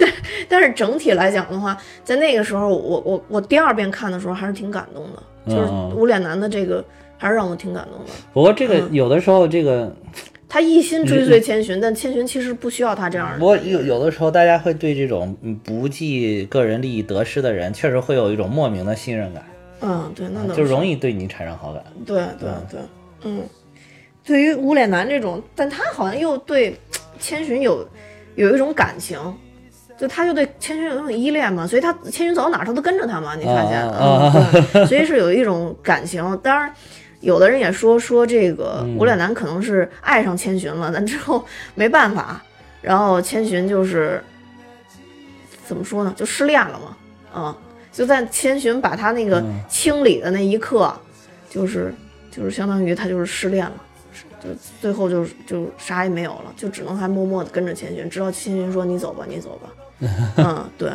[0.48, 6.82] 但是整体来讲的话，在那个时候，我我我第二遍看的时候还是挺感动的，就是无脸男的这个
[7.18, 8.10] 还是让我挺感动的。
[8.32, 9.94] 不过这个嗯有的时候这个，
[10.48, 13.44] 他一心追随千寻，但千寻其实不需要他这样的不。
[13.44, 19.44] 过有有的时候大家会对这种嗯不计个人利益得失的人，确实会有一种莫名的信任感，
[19.80, 21.82] 嗯，对，那能就容易对你产生好感。
[22.04, 22.80] 对对对，
[23.24, 23.42] 嗯，
[24.24, 26.76] 对于无脸男这种，但他好像又对
[27.18, 27.86] 千寻有
[28.34, 29.18] 有一种感情，
[29.98, 36.22] 就他就对千寻有那种依恋嘛，所以他千寻走到哪儿他都跟着他嘛，你发现，啊嗯，对，所以是有一种感情。
[36.42, 36.72] 当然，
[37.20, 42.42] 有的人也说说这个嗯无脸男可能是爱上千寻了，但之后没办法，
[42.82, 44.22] 然后千寻就是
[45.66, 46.96] 怎么说呢，就失恋了嘛，
[47.40, 47.56] 啊、
[47.92, 50.94] 就在千寻把他那个嗯清理的那一刻，
[51.48, 51.92] 就是
[52.30, 53.74] 就是相当于他就是失恋了，
[54.42, 54.48] 就
[54.80, 59.70] 最后就是就啥也没有了，就只能还默默的跟着千寻，直到千寻说你走吧，你走吧。
[60.36, 60.90] 嗯，对。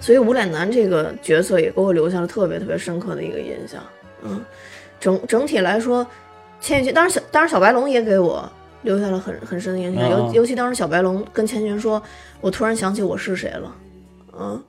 [0.00, 3.80] 所以无脸男这个角色也给我留下了特别特别深刻的一个印象。
[4.24, 4.44] 嗯，
[4.98, 6.06] 整整体来说，
[6.60, 8.50] 千寻当然小当然小白龙也给我
[8.82, 12.02] 留下了很很深的印象，嗯尤尤其当时小白龙跟千寻说
[12.40, 13.74] ：“我突然想起我是谁了。”
[14.38, 14.62] 嗯，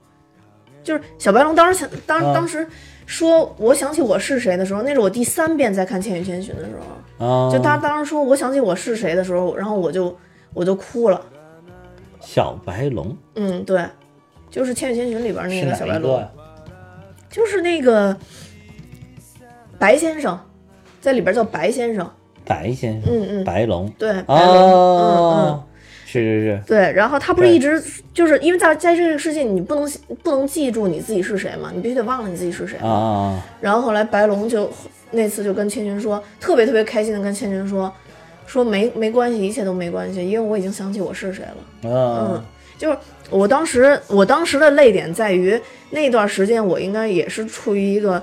[0.84, 2.68] 就是小白龙当时想当啊当时
[3.06, 6.72] 说我想起我是谁的时候，那是我第三遍在看《千与千寻》的时
[7.18, 10.18] 候，啊，就他当时说我想起我是谁的时候，然后我就
[10.54, 11.22] 我就哭了。
[12.20, 13.86] 小白龙嗯，对，
[14.50, 16.26] 就是《千与千寻》里边那个小白龙？
[17.30, 18.16] 就是那个
[19.82, 20.40] 白先生，
[21.02, 22.08] 在里边叫白先生。
[22.46, 25.18] 白先生，嗯嗯，白龙，对，白龙，嗯嗯。
[25.18, 25.64] 哦，
[26.06, 27.82] 是是是，对，然后他不是一直
[28.14, 29.92] 就是因为在在这个世界，你不能
[30.22, 33.42] 不能记住你自己是谁嘛，你必须得忘了你自己是谁啊。
[33.60, 34.72] 然后后来白龙就
[35.10, 37.92] 那次就跟千寻说，特别特别开心的跟千寻说，
[38.46, 41.58] 说没没关系，一切都没关系，因为我已经想起我是谁了。
[41.86, 42.44] 嗯嗯，
[42.78, 42.98] 就是
[43.32, 48.22] 我当时我当时的泪点在于那段时间我应该也是处于一个。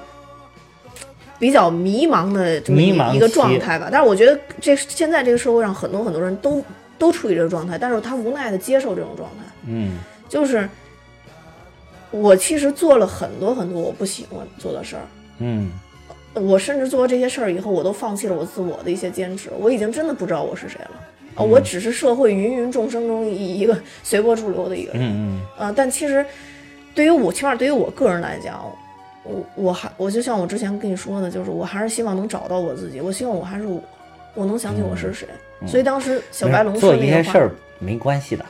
[1.38, 6.62] 比较迷茫的这么一个状态吧，但是我觉得这现在这个社会上很多很多人都
[6.98, 9.44] 都处于这个状态，但是他无奈的接受这种状态。
[9.66, 9.98] 嗯。
[10.28, 10.68] 就是
[12.10, 15.02] 我其实做了很多很多我不喜欢做的事儿，
[15.38, 15.70] 嗯。
[16.34, 20.90] 我甚至做了这些事儿以后，我都放弃了我自我的一些坚持，我已经真的不知道我是谁了。
[21.34, 25.40] 啊，我只是社会芸芸众生中一一个随波逐流的一个人，嗯。
[25.58, 26.24] 呃，但其实
[26.94, 28.60] 对于我，起码对于我个人来讲，
[29.28, 33.80] 我我还我就像我之前跟你说的，就是我还是希望能找到我自己，我希望我还是我，
[34.34, 35.28] 我能想起我是谁。
[35.66, 38.44] 所以当时小白龙说那些事儿没关系的，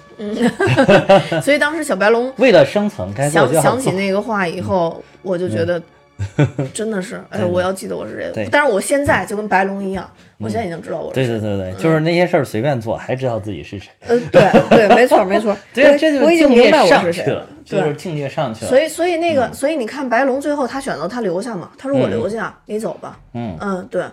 [1.42, 3.52] 所以当时小白龙为了生存想。
[3.60, 5.82] 想起那个话以后，我就觉得
[6.74, 8.48] 真的是，哎，我要记得我是谁对。
[8.50, 11.38] 但是我现在就跟白龙一样，我现在已经知道我是对谁。
[11.38, 13.88] 对对对对，就是那些事儿随便做，还知道自己是谁。
[14.00, 15.56] 呃，对对，没错没错。
[15.72, 18.68] 对，我这就我已经明白我是谁了，就是，境界上去了。
[18.68, 23.18] 所以所以那个，所以你看白龙最后他选择他留下嘛，他说我留下，你走吧。
[23.34, 24.04] 嗯嗯，对，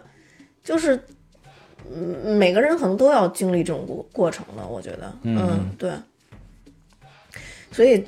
[0.63, 0.99] 就是。
[1.87, 5.91] 嗯，每个人可能都要经历这种过过程的，我觉得，嗯，对。
[7.71, 7.99] 所以，《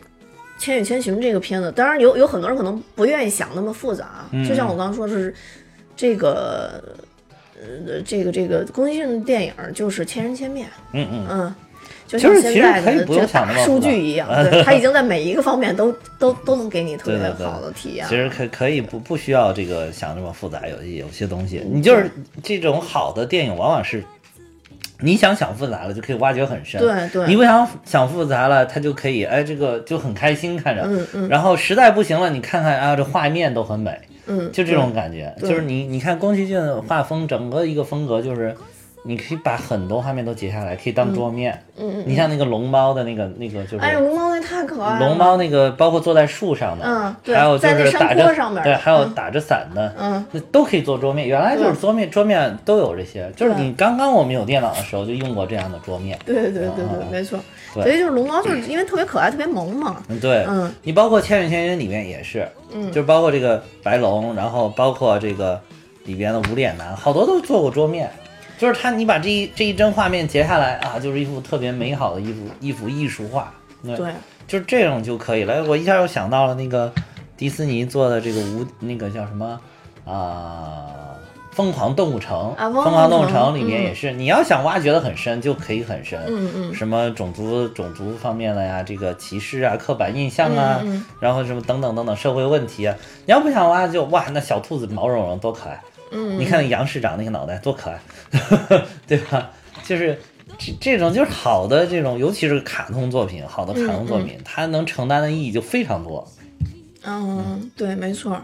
[0.58, 5.34] 千与千寻》这个片子，当然有有很多人可能不愿意想那么复杂，就像我刚刚说，是
[5.96, 6.84] 这个，
[7.56, 11.56] 呃，这个这个宫崎骏的电影就是千人千面，嗯嗯，嗯，
[12.08, 18.10] 就像现在的这个大数据一样，对， 它已经在每一个方面都都都能给你特别好的体验了。
[18.10, 22.10] 其实可可以不不需要这个想那么复杂，有有些东西，你就是
[22.42, 24.04] 这种好的电影，往往是
[25.02, 26.80] 你想想复杂了，就可以挖掘很深。
[26.80, 30.84] 对对你不想想复杂了，他就可以哎，这个就很开心看着。
[30.86, 35.34] 嗯嗯然后实在不行了，你看看啊，这画面都很美，嗯，就这种感觉。
[35.42, 38.56] 就是你你看宫崎骏的画风，整个一个风格就是。
[39.08, 41.54] 你可以把很多画面都截下来，可以当桌面。
[41.78, 45.08] 嗯嗯你像那个龙猫的那个那个就是哎呀，龙猫那太可爱了。
[45.08, 51.28] 龙猫那个，包括坐在树上的，嗯对还有就是打着上面对，还有嗯打着伞的，嗯，那都可以做桌面。
[51.28, 56.18] 原来就是桌面，桌面都有这些，就是你刚刚我们有电脑的时候就用过这样的桌面。
[56.26, 57.40] 对对对对没错。
[57.74, 59.98] 对所以就是龙猫，就是因为特别可爱，特别萌嘛。
[60.10, 65.62] 嗯，对，嗯你包括《千与千寻》里面也是，嗯就是包括这个白龙，然后包括这个
[66.06, 68.10] 里边的无脸男，好多都做过桌面。
[68.58, 73.54] 就是他，你把这一这一帧画面截下来啊，就是一幅特别美好的一幅一幅艺术画。
[73.84, 74.12] 对，对，
[74.48, 75.64] 就是这种就可以了。
[75.66, 76.92] 我一下又想到了那个
[77.38, 79.60] 迪士尼做的这个无那个叫什么
[80.04, 80.88] 啊，
[81.52, 86.20] 疯狂动物城》啊疯狂动物城城》里面也是，你要想挖掘的很深，就可以很深。
[86.28, 95.80] 嗯嗯什么种族种族方面的呀，这个歧视啊、刻板印象啊，嗯嗯然后什么等等等等社会问题啊，你要不想挖就哇，那小兔子毛茸茸多可爱。
[96.12, 98.00] 嗯，你看杨市长那个脑袋多可爱，
[99.08, 99.52] 对吧？
[99.84, 100.20] 就是
[100.58, 106.28] 这这种就是好的这种，尤其是卡通作品，好的卡通作品，它能承担的意义就非常多。
[107.04, 108.42] 嗯，对，没错。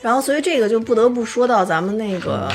[0.00, 2.50] 然后，所以这个就不得不说到咱们那个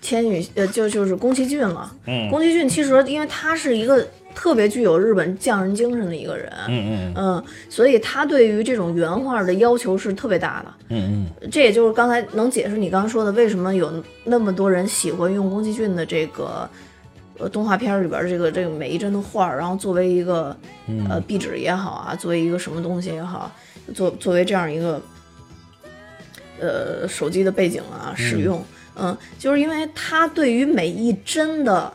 [0.00, 1.94] 千与，呃，就就是宫崎骏了。
[2.06, 10.72] 嗯宫崎骏其实因为他是一个特别具有日本匠人精神的一个人，嗯嗯嗯，所以他对于这种原画的要求是特别大的。
[10.88, 11.50] 嗯嗯。
[11.50, 13.92] 这也就是刚才能解释你刚刚说的，为什么有
[14.24, 16.68] 那么多人喜欢用宫崎骏的这个
[17.38, 20.56] 呃动画片儿里边儿这个这个每一帧的画儿，然后作为一个
[21.08, 23.50] 呃壁纸也好啊，作为一个什么东西也好，
[23.94, 25.02] 作作为这样一个
[26.60, 28.64] 呃手机的背景啊使用，
[28.96, 31.92] 嗯，就是因为他对于每一帧的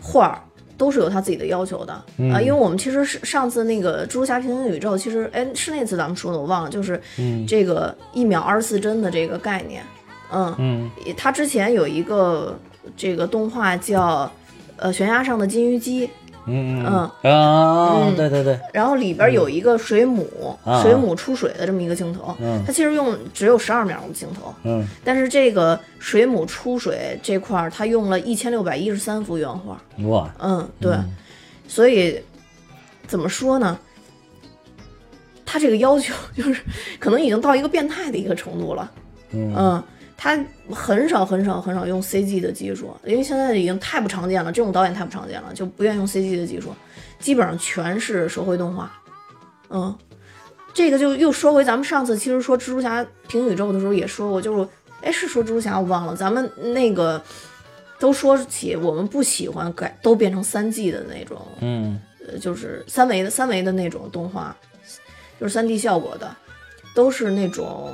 [0.00, 0.38] 画儿。
[0.84, 1.94] 都是有他自己的要求的。
[2.30, 7.00] 啊、因为我们其实是上次那个蜘蛛侠平行宇宙，其实哎是那次咱们说的，我忘了，就是
[7.48, 9.82] 这个一秒二十四帧的这个概念，
[10.30, 10.90] 嗯，嗯。
[11.16, 12.58] 他之前有一个
[12.98, 14.30] 这个动画叫
[14.76, 16.10] 呃悬崖上的金鱼姬，
[16.46, 18.16] 嗯嗯啊，嗯。
[18.16, 20.82] 对对对，然后里边有一个水母、啊。
[20.82, 22.62] 水母出水的这么一个镜头，嗯。
[22.66, 24.86] 它其实用只有十二秒的镜头，嗯。
[25.02, 30.96] 但是这个水母出水这块儿，它用了一千六百一十三幅原画，哇，嗯，对，
[31.66, 32.20] 所以
[33.06, 33.78] 怎么说呢？
[35.46, 36.60] 他这个要求就是
[36.98, 38.90] 可能已经到一个变态的一个程度了。
[39.30, 39.82] 嗯
[40.16, 40.38] 他
[40.70, 46.74] 很少很少很少用 CG 的技术，因为现在已经太不常见了，这种导演太不常见了，就不愿意用 CG 的技术，
[47.18, 48.90] 基本上全是手绘动画。
[49.70, 49.94] 嗯，
[50.72, 54.68] 这个就又说回咱们上次其实说蜘蛛侠平行宇宙的时候也说过，就是
[55.02, 57.20] 哎，是说蜘蛛侠我忘了，咱们那个
[57.98, 64.56] 都说起我们不喜欢改都变成三 G 的那种，嗯呃，就是三维的三维的那种动画，
[65.38, 66.34] 就是三 D 效果的，
[66.94, 67.92] 都是那种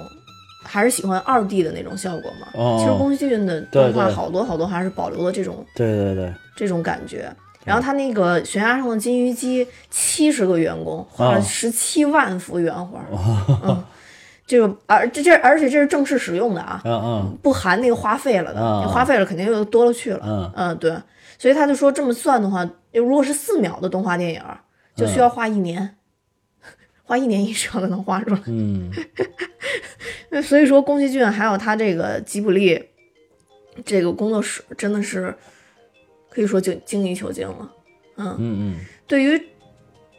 [0.71, 2.47] 还是喜欢二 D 的那种效果嘛。
[2.55, 7.31] 哦其实宫崎骏的动画好多好多还是保留了这种对对对，这种感觉。
[7.64, 13.05] 然后他那个悬崖上的金鱼姬，七十个员工画了哦十七万幅原画，
[13.64, 13.85] 嗯，
[14.47, 20.21] 这个而这这而且这是正式使用的啊，嗯嗯不含那个花费了的，花费了肯定又多了去了。
[20.25, 20.53] 嗯。
[20.57, 20.97] 嗯，对，
[21.39, 24.43] 所以他就说这么算的话，如果是四秒的动画电影，
[24.97, 25.97] 就需要画一年，
[27.11, 28.40] 花一年以上才能画出来。
[28.46, 28.88] 嗯
[30.28, 32.80] 那 所以说，宫崎骏还有他这个吉卜力
[33.84, 35.34] 这个工作室，真的是
[36.28, 37.72] 可以说就精益求精了。
[38.16, 38.76] 嗯嗯嗯
[39.08, 39.42] 对于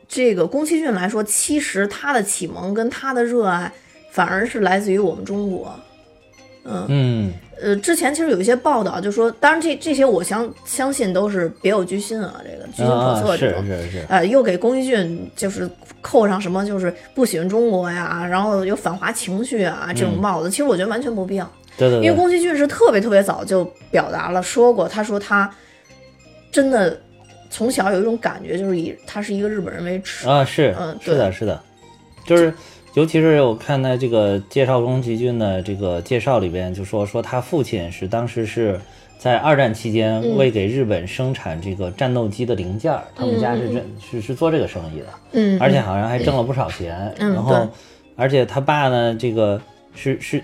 [0.05, 3.71] 这个宫崎骏来说，其实他的启蒙跟他的热爱，
[4.11, 5.73] 反而是来自于我们中国。
[6.65, 13.65] 嗯嗯呃，之前其实有一些报道，就说，当然这这些我相相信都是别有居心啊，这个居心叵啊测这种。
[13.65, 15.69] 是是是，呃，又给宫崎骏就是
[16.01, 25.49] 扣上什么就是不喜欢中国呀，然后有反华情绪啊这种帽子，其实我觉得完全不必要，对对对，因为宫崎骏是特别特别早就表达了说过，他说他
[26.51, 26.99] 真的
[27.49, 30.27] 从小有一种感觉，就是以他是一个日本人为耻。
[30.27, 31.61] 啊是嗯是的是的，
[32.25, 32.53] 就是。
[32.93, 38.77] 尤其是我看在这个介绍宫崎骏的这个介绍里边，就说说他父亲是当时是
[39.21, 47.13] 在二战期间嗯为给日本生产这个战斗机的零件儿，他们家是真是是做这个生意的，嗯，而且好像还挣了不少钱。
[47.19, 47.67] 嗯然后对，
[48.15, 49.61] 而且他爸呢，这个
[49.93, 50.43] 是是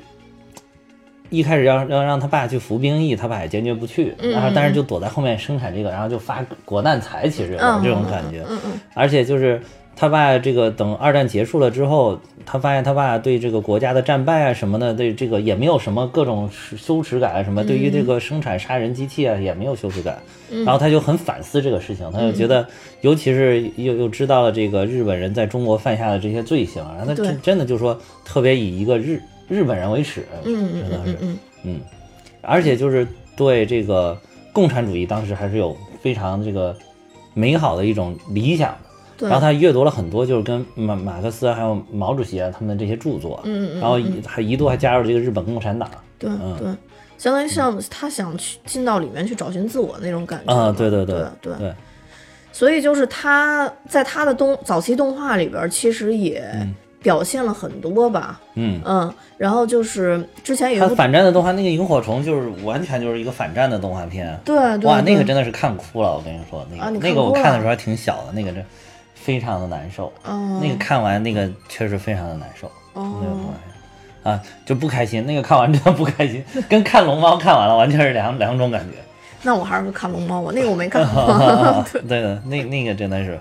[1.32, 8.46] 一开始要要让他爸去服兵役，他爸也坚决不去，嗯然后但是就躲在后面生产这个，然后就发国难财，其实嗯这种感觉。
[8.48, 9.60] 嗯嗯而且就是
[10.00, 20.20] 他爸这个等二战结束了之后，他发现他爸对这个国家的战败啊什么的，对这个也没有什么各种羞耻感啊什么，对于这个生产杀人机器啊也没有羞耻感。
[20.64, 22.66] 然后他就很反思这个事情，他就觉得，
[23.02, 31.18] 尤其是又又知道了这个日本人在中国犯下的这些罪行，然后他真真的就说特别以一个日日本人为耻，真的是。
[31.64, 31.82] 嗯，
[32.42, 34.16] 而且就是对这个
[34.54, 36.74] 共产主义当时还是有非常这个
[37.34, 38.87] 美好的一种理想的。
[39.18, 39.28] 对。
[39.28, 45.90] 然后他阅读了很多，就是跟马马克思还有毛主席啊他们的这些著作，嗯嗯，然后一还一度还加入了这个日本共产党。
[46.20, 46.56] 对嗯。
[46.58, 46.68] 对，
[47.18, 51.54] 相当于像他想去进到里面去找寻自我那种感觉啊嘛对对对对。
[51.58, 51.74] 对，
[52.52, 56.44] 所以就是他在他的动早期动画里边，其实也
[57.02, 64.38] 表现了很多吧，嗯，嗯，然后就是之前有他一部反战的动画，那个萤火虫就是完全就是一个反战的动画片。
[64.44, 68.66] 对对哇，那个真的是看哭了，我跟你说，那个、啊那个我看的时候还挺小的，那个真
[69.28, 70.12] 非常的难受。
[70.24, 73.52] 嗯那个看完那个确实非常的难受，那个动画
[74.24, 75.26] 哦啊就不开心。
[75.26, 78.96] 那个看完真的不开心， 跟看龙猫看完了完全是两两种感觉。
[79.44, 81.06] 那我还是看龙猫，吧那个我没看
[82.08, 82.22] 对。
[82.22, 83.38] 的，那那个真的是，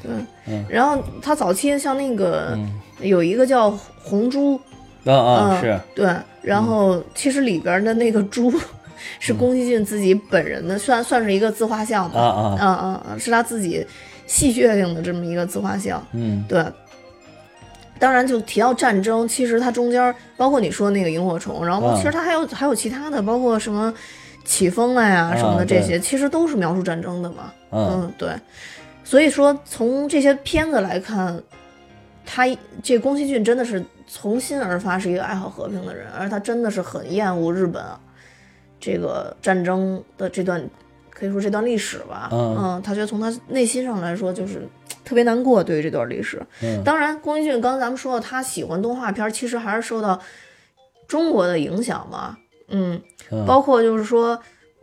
[0.00, 0.64] 对。
[0.68, 2.56] 然后他早期像那个、
[3.00, 3.68] 有一个叫
[4.02, 4.60] 红猪，
[5.04, 8.52] 嗯嗯嗯是，对，然后其实里边的那个猪
[9.20, 12.56] 是宫崎骏自己本人的，算算是一个自画像吧，啊啊。
[12.58, 13.86] 啊啊啊，是他自己
[14.26, 16.64] 戏谑性的这么一个自画像，嗯对。
[17.98, 23.92] 当然，就提到战争，其实它中间包括你说那个萤火虫，然后嗯其实它还有、还有其他的，包括什么
[24.44, 27.52] 起风了呀什么的这些，其实都是描述战争的嘛。
[27.70, 28.28] 嗯嗯，对。
[29.02, 31.42] 所以说，从这些片子来看，
[32.26, 32.44] 他
[32.82, 37.82] 这宫崎骏真的是从心而发，是一个爱好和平的人，而他真的是很厌恶日本
[38.78, 40.62] 这个战争的这段，
[41.18, 42.28] 可以说这段历史吧。
[42.30, 44.68] 嗯他觉得从他内心上来说，就是
[45.02, 46.44] 特别难过对于这段历史。
[46.62, 50.20] 嗯当然，宫崎骏刚才咱们说了，他喜欢动画片儿，其实还是受到
[51.08, 52.36] 中国的影响嘛。
[52.68, 53.00] 嗯，
[53.30, 54.38] 嗯包括就是说，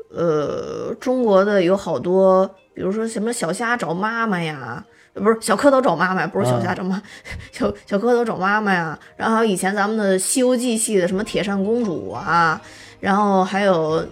[0.10, 7.00] 呃，中国的有好多，比如说什么小虾找妈妈呀，呃不是小蝌蚪找妈妈，不是小虾找妈，
[7.52, 8.98] 小小蝌蚪找妈妈呀。
[9.18, 12.60] 然后还有以前咱们的《西游记》系的什么铁扇公主啊，
[13.00, 14.04] 然后还有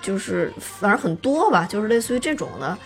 [0.00, 2.76] 就是反正很多吧，就是类似于这种的，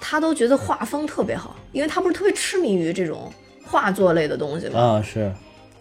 [0.00, 3.32] 他都觉得画风特别好，因为他不是特别痴迷于这种
[3.64, 4.80] 画作类的东西吗。
[4.80, 5.32] 啊是，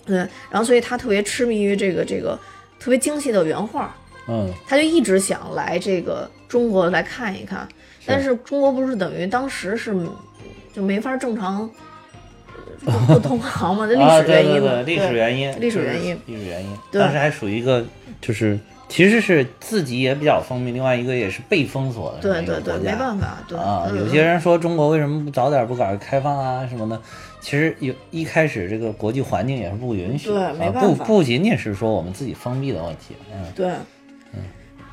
[0.05, 0.17] 对，
[0.49, 2.37] 然后所以他特别痴迷于这个这个
[2.79, 3.95] 特别精细的原画，
[4.27, 7.67] 嗯他就一直想来这个中国来看一看，
[8.05, 9.95] 但是中国不是等于当时是
[10.73, 11.69] 就没法正常
[12.85, 17.83] 呃不不通航嘛， 这历史原因嘛，对对，历史原因，历史原因历史原因，对当时还属于一个
[18.21, 18.57] 就是
[18.89, 23.97] 其实是自己也比较封闭，另外一个也是被封锁的对对对，没办法，对啊，嗯。
[23.97, 27.01] 有些人说中国为什么不早点不改革开放啊什么的，
[27.41, 31.03] 其实有一开始这个国际环境也是不允许，对啊没办法。
[31.03, 33.51] 不不仅仅是说我们自己封闭的问题，嗯。
[33.55, 33.67] 对。
[34.33, 34.41] 嗯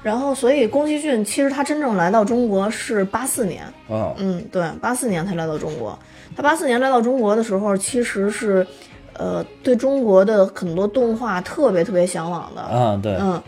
[0.02, 4.14] 然后，所以宫崎骏其实他真正来到中国是八四年，哦。
[4.18, 5.98] 嗯，对，八四年才来到中国。
[6.36, 8.66] 他八四年来到中国的时候，其实是，
[9.14, 12.60] 呃，对中国的很多动画特别特别向往的。
[12.60, 13.42] 啊对，嗯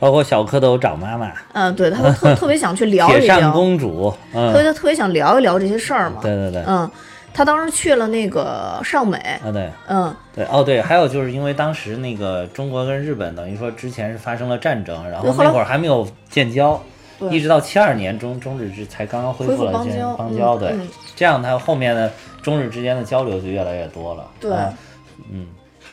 [0.00, 4.52] 包括小蝌蚪找妈妈、嗯，对，他特 特别想去聊铁扇一聊，公主，嗯。
[4.52, 6.20] 特别特别想聊一聊这些事儿嘛。
[6.22, 6.90] 对对对，嗯，
[7.34, 9.70] 他当时去了那个上美，啊对。
[9.88, 16.82] 嗯，对，哦对，还有就是因为当时那个中国跟日本等于说之前是发生了战争，然后那会儿还没有建交，
[17.30, 20.74] 一直到七二年中中日之才刚刚恢恢复了建邦交邦交，对，
[21.14, 24.26] 这样他后面的中日之间的交流就越来越多了。
[24.40, 24.50] 对。
[24.50, 24.72] 啊
[25.30, 25.46] 嗯，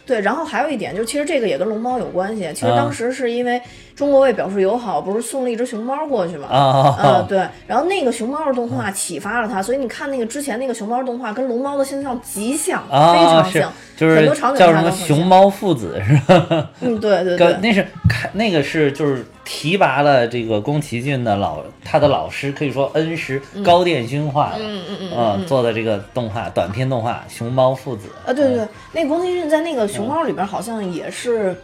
[0.05, 2.49] 对，然后还有一点就是，其实这个也跟龙猫有关系。
[2.53, 3.61] 其实啊当时是因为
[3.97, 6.47] 中国为表示友好，不是送了一只熊猫过去吗？
[6.47, 16.69] 啊呃，对，然后那个熊猫的动画启发了他，所以你看那个之前那个熊猫动画跟龙猫的形象极像，非常像，就是很多场景叫什么熊猫父子是吧？
[16.81, 31.55] 嗯，对对对，那是看那个是就是提拔了这个宫崎骏的老他的老师，可以说恩师高电勋画的，嗯嗯嗯啊做的这个动画短片动画《熊猫父子》啊，对对对，那宫崎骏在那个熊猫里边好像也是，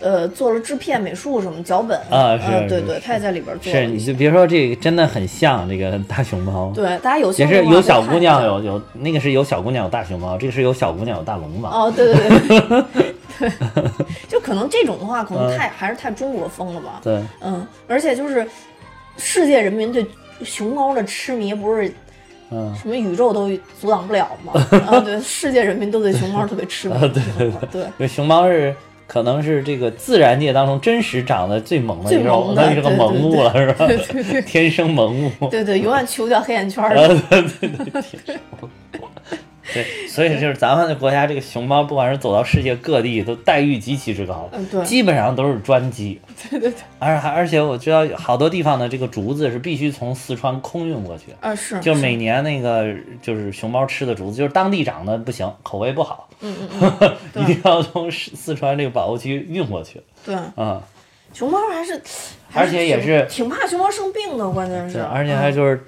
[0.00, 3.86] 呃，做了制片、美术什么脚本啊是呃对对，他也在里边做是。
[3.86, 6.72] 你就别说这个，真的很像这个大熊猫。
[6.74, 11.68] 对，大家有也兴趣的话是有小姑娘有有那个是有小姑娘有大熊猫，这个是有小姑娘有大龙猫。
[11.70, 12.84] 哦，对对对对
[13.40, 13.50] 对，
[14.28, 17.00] 就可能这种的话，可能嗯太、还是太中国风了吧。
[17.02, 18.46] 对，嗯，而且就是
[19.16, 20.04] 世界人民对
[20.42, 21.92] 熊猫的痴迷，不是
[22.50, 23.48] 嗯，什么宇宙都
[23.80, 24.52] 阻挡不了吗？
[24.86, 26.94] 啊，对，世界人民都对熊猫特别痴迷。
[26.94, 28.74] 啊对对对这熊猫是
[29.14, 33.86] 可能是这个自然界当中真实长得最萌的一最种，那是个萌物了，是吧？
[34.44, 35.48] 天生萌物。
[35.48, 37.06] 对对，永远去不掉黑眼圈啊，儿。
[37.06, 38.36] 对对对，天生。
[39.72, 44.84] 对，所以就是咱们的国家这个熊猫，不管是走到世界各地，都待遇极其之高，嗯，对。
[44.84, 46.20] 基本上都是专机。
[46.50, 60.02] 对对对，而还而且我知道好多地方的这个竹子是必须从四川空运过去，啊是，就是每年那个就是熊猫吃的竹子，就是当地长的不行，口味不好，嗯嗯嗯， 一定要从四四川这个保护区运过去。
[60.26, 60.82] 对，啊、
[61.32, 61.98] 熊猫还是，
[62.50, 65.84] 还而且也是挺怕熊猫生病的，关键是，对，而且还嗯就是，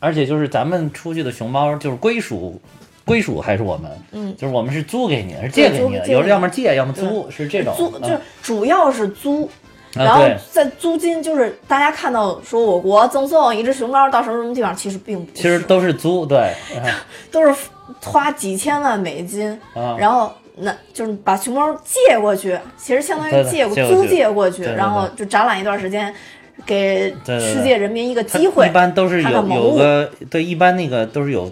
[0.00, 2.60] 而且就是咱们出去的熊猫就是归属。
[3.04, 7.72] 归属还是我们，嗯就是我们是租给你，是借给你的，有租借给的要么借，要么租，是这种。
[7.72, 9.44] 啊租就是主要是租。
[9.44, 9.50] 啊
[9.96, 16.52] 然后在租金，就是大家看到说我国赠送一只熊猫到什么什么地方，其实并不是，其实都是租，对，
[17.30, 17.54] 都是
[18.02, 26.12] 花几千万美金，啊，然后那就是把熊猫借过去，其实相当于借过租借过去，然后就展览一段时间，
[26.66, 28.70] 给世界人民一个机会一。
[28.72, 31.48] 般都是有有个对，一般那个都是有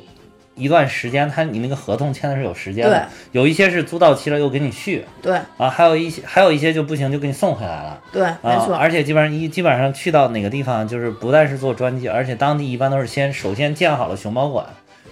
[0.63, 8.01] 一段时间，他你那个合同签的是有时间的，有一些是租到期了又给你续对啊，还有一些还有一些就不行就给你送回来了。
[8.13, 14.65] 对，没啊，错，而且基本上一基本上去到哪个地方，就是不但是做专机，而且当地一般都是先首先建好了熊猫馆，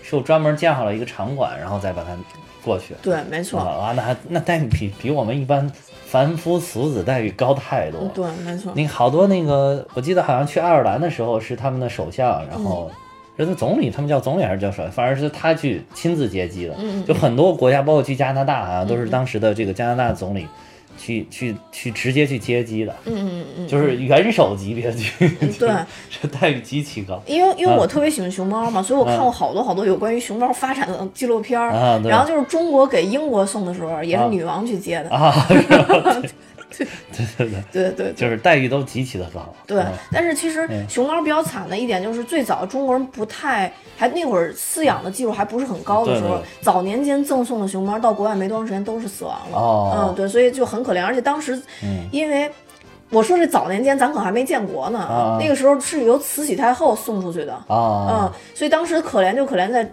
[0.03, 2.11] 是有专门建好了一个场馆，然后再把它
[2.65, 2.95] 过去。
[3.03, 5.71] 对，没错，啊，那还那待遇比比我们一般
[6.07, 8.11] 凡夫俗子待遇高太多。
[8.15, 12.91] 对，没错，那好多那个，我记得好像去爱尔兰的时候是他们的首相，然后
[13.41, 16.75] 人的总理，他们叫总理还是叫什么，反正是他去亲自接机的。
[16.79, 20.47] 嗯就很多国家，包括去加拿大啊，都是当时的这个加拿大总理
[20.99, 25.27] 去去去直接去接机的，嗯嗯嗯，就是元首级别去，
[25.59, 25.71] 对，
[26.21, 27.19] 这待遇极其高。
[27.27, 31.59] 因为因为啊我特别喜欢熊猫嘛，所以我看过好多好多有关于熊猫发展的纪录片
[32.05, 35.09] 然后就是中国给英国送的时候，也是啊女王去接的。
[35.09, 36.23] 啊，是吧
[36.71, 36.87] 对
[37.37, 37.63] 对对。
[37.73, 39.41] 对，对就是待遇都极其的高。
[39.67, 49.57] 对嗯，但是其实熊猫比较惨的一点就是，最早中国人不太还那会儿饲养的技术还不是很高的时候早年间赠送的熊猫到国外没多长时间都是死亡了。
[49.59, 50.09] 哦。
[50.09, 51.05] 嗯，对，所以就很可怜。
[51.05, 52.09] 而且当时嗯。
[52.11, 52.51] 因为
[53.11, 57.53] 我说这早年间咱可还没建国呢，啊那个时候是由慈禧太后送出去的。
[57.67, 58.09] 啊。
[58.11, 59.89] 嗯，所以当时可怜就可怜在，呃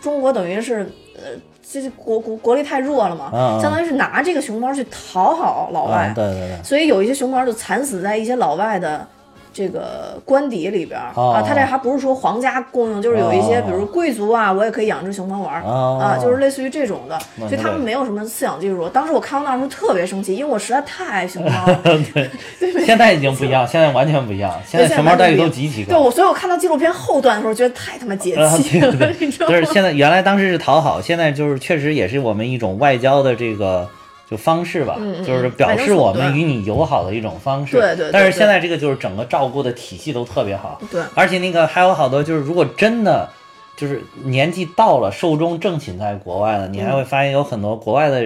[0.00, 1.30] 中国等于是呃，
[1.62, 6.62] 这这国国国力太弱了嘛，啊相当于是拿这个熊猫去讨好老外，啊，对对对。
[6.62, 9.06] 所以有一些熊猫就惨死在一些老外的。
[9.54, 17.16] 这个官邸里边、哦啊，它这还不是说皇家供应，就是有一些，哦比如贵族啊，我也可以养只熊猫玩啊，就是类似于这种的，
[17.48, 18.88] 所以他们没有什么饲养技术。
[18.88, 21.80] 当时我看到那时候特别生气，因为我实在太爱熊猫了。
[22.84, 25.90] 现在已经不一样，现在完全不一样，现在熊猫待遇都极其高。
[25.90, 29.52] 对我，所以我看到纪录片后段的时候，觉得太他妈解啊，气了，对对 你知道吗？
[29.52, 33.88] 就是现在原来当时是讨好，现在就是确实也是我们一种外交的这个
[34.30, 37.78] 就方式吧，嗯嗯就是表示我们与你友好的一种方式。
[37.78, 43.28] 对对对但是现在这个就是整个照顾的体系都特别好，对而且那个还有好多就是如果真的。
[43.76, 48.22] 就是年纪到了，寿终正寝在国外了，你还会发现有很多国外的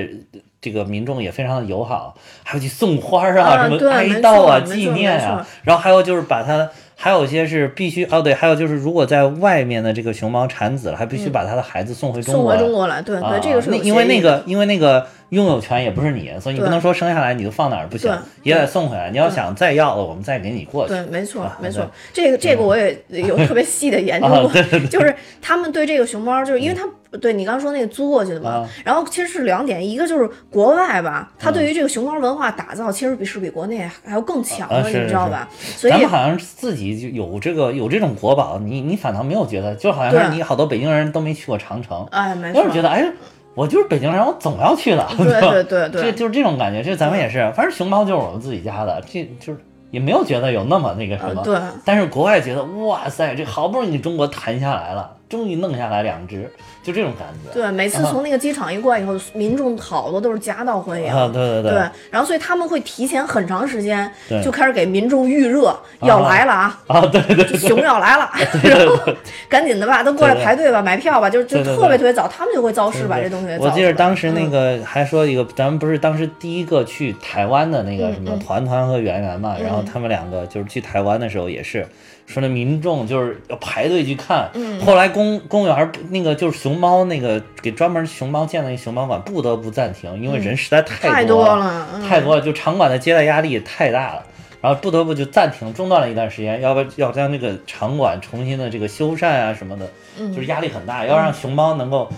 [0.60, 5.46] 这个民众也非常的友好，还会去送花儿啊，啊什么哀悼啊、纪念啊。
[5.62, 6.68] 然后还有就是把它，
[7.00, 12.52] 还有一些是必须哦，对，还有就是如果在外面的这个熊猫产子了，还必须把他的孩子送回中国。
[12.52, 12.58] 来。
[12.58, 19.10] 回中国来，对啊对，这个是因为那个，因为那个拥有权也不是你，所以你不能说生下来你就放哪儿不行对，也得送回来。
[19.10, 20.92] 你要想再要了，我们再给你过去。
[20.92, 24.50] 对，没错啊，没错，这个这个我也有 特别细的研究啊过
[24.90, 26.84] 就是他们对这个熊猫，就是因为他
[27.20, 35.48] 对你刚刚说那个租过去的嘛啊，然后其实是两点，一个就是国外吧，他嗯对于这个熊猫文化打造，其实比是比国内还要更强的，你知道吧？
[35.58, 43.10] 所以咱们好像自己就有这个有这种国宝，你你反倒没有觉得，就好像是你好多北京人都没去过长城，哎，没错要是，觉得哎，
[43.54, 46.82] 我就是北京人，我总要去的， 对对对对这就是这种感觉。
[46.82, 49.58] 这咱们也是，反正熊猫就是我们自己家的，这就是
[49.90, 51.40] 也没有觉得有那么那个什么。
[51.40, 51.58] 呃对。
[51.84, 56.50] 但是国外觉得哇塞，这好不容易中国谈下来了，终于弄下来两只，
[56.82, 57.52] 就这种感觉。
[57.52, 61.12] 对，每次从那个机场一过来以后，民众好多都是夹道欢迎。
[61.12, 64.10] 啊，对对对，对然后所以他们会提前很长时间
[64.42, 68.28] 就开始给民众预热，要来了啊，啊，对对对熊要来了，
[68.64, 69.12] 然后
[69.48, 73.56] 赶紧的吧，都过来排队吧，买票吧，就就特别特别早，他们就会造势把这东西。
[73.60, 74.50] 我记得当时那嗯。
[74.50, 81.86] 个还说一个，咱们不是当时第一个去台湾的那个什么团团和圆圆嘛，然后他们两个就是去台湾的时候也是
[82.28, 94.22] 说那民众就是要排队去看，嗯后来公公园儿那个就是熊猫那个给专门熊猫建了一个熊猫馆，不得不暂停，因为人实在嗯太太多多了，嗯太多了，就场馆的接待压力也太大了。
[94.60, 102.10] 然后不得不就暂停中断了一段时间，要不要将这个场馆重新的这个修缮啊什么的，嗯就是压力很大，要让熊猫能够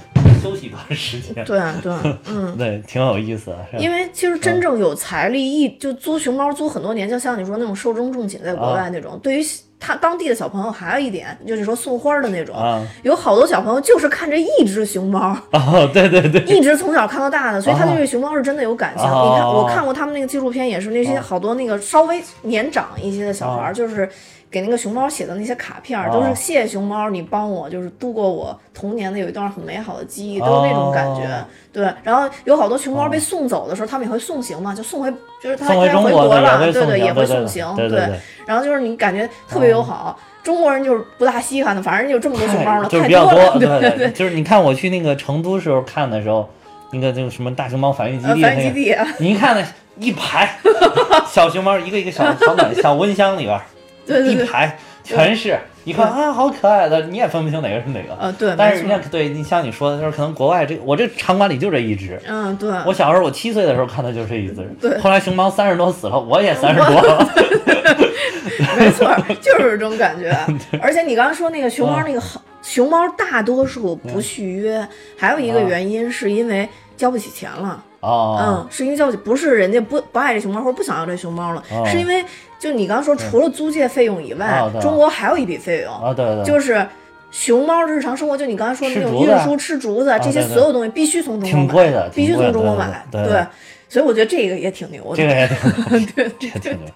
[0.42, 1.44] 休息一段时间。
[1.44, 1.92] 对啊对，
[2.28, 2.56] 嗯。
[2.56, 3.58] 对，挺有意思的。
[3.78, 9.42] 因为其实真正有财力一就租熊猫租很多年，就像你说那种寿终正寝在国外那种，对于
[9.80, 12.86] 他当地的小朋友还有一点就是说送花的那种，啊。
[13.02, 19.06] 有好多小朋友就是看着一只熊猫， 哦，对对对，一直从小看到大的，所以他对这熊猫是真的有感情。
[19.06, 24.08] 哦你看，我看过他们那个纪录片，也是那些好多那个稍微年长一些的小孩就是
[24.50, 31.22] 给那个熊猫写的那些卡片都是谢谢熊猫，你帮我就是度过我童年的有一段很美好的记忆，都是那种感觉。
[31.26, 38.06] 哦对，然后有好多熊猫被送走的时候，他们也会送行嘛，就送回，就是他送回他中国的回国了，对对，也会送行对对，对。
[38.06, 38.16] 对。
[38.16, 40.18] 对然后就是你感觉特别友好。
[40.42, 46.48] 中国人就是不大稀罕的，反正就这么多熊猫了，就是太比较多，了，对对对，就是你看我去那个成都时候看的时候，
[46.90, 49.64] 那个那个什么大熊猫繁育基呃，地，繁育基地，你一看那
[50.04, 50.50] 一排
[51.28, 53.62] 小熊猫，一个一个小小暖小温箱里边儿，
[54.10, 58.14] 对对对，一排全是，一看啊，好可爱的，你也分不清哪个是哪个。
[58.20, 58.90] 呃，对，但是没错。
[58.90, 62.20] 人家对你像你说的，就是可能国外这我这场馆里就这一只。
[62.26, 64.98] 嗯，对，我小时候我七岁的时候看的就是这一只，对。
[64.98, 67.28] 后来熊猫三十多死了，我也三十多了。
[68.76, 70.30] 没错，就是这种感觉。
[70.82, 74.86] 而且你刚刚说那个熊猫，那个好熊猫大多数不续约，
[75.16, 77.82] 还有一个原因是因为交不起钱了。
[78.00, 81.86] 哦，嗯，是因为交不起，不是人家不不爱这熊猫或者不想要这熊猫了，哦。
[81.86, 82.24] 是因为
[82.60, 86.86] 就你刚刚说，除了租借费用以外中国还有一笔费用，啊，对对，就是。
[87.32, 93.06] 熊猫日常生活，就你刚才说的那种运输、吃竹子这些对对所有东西，必须从中国买，挺贵的，必须从中国买。
[93.08, 93.46] 对对对
[93.88, 95.16] 所以我觉得这个也挺牛的。
[95.16, 96.90] 这个也挺，这个挺牛。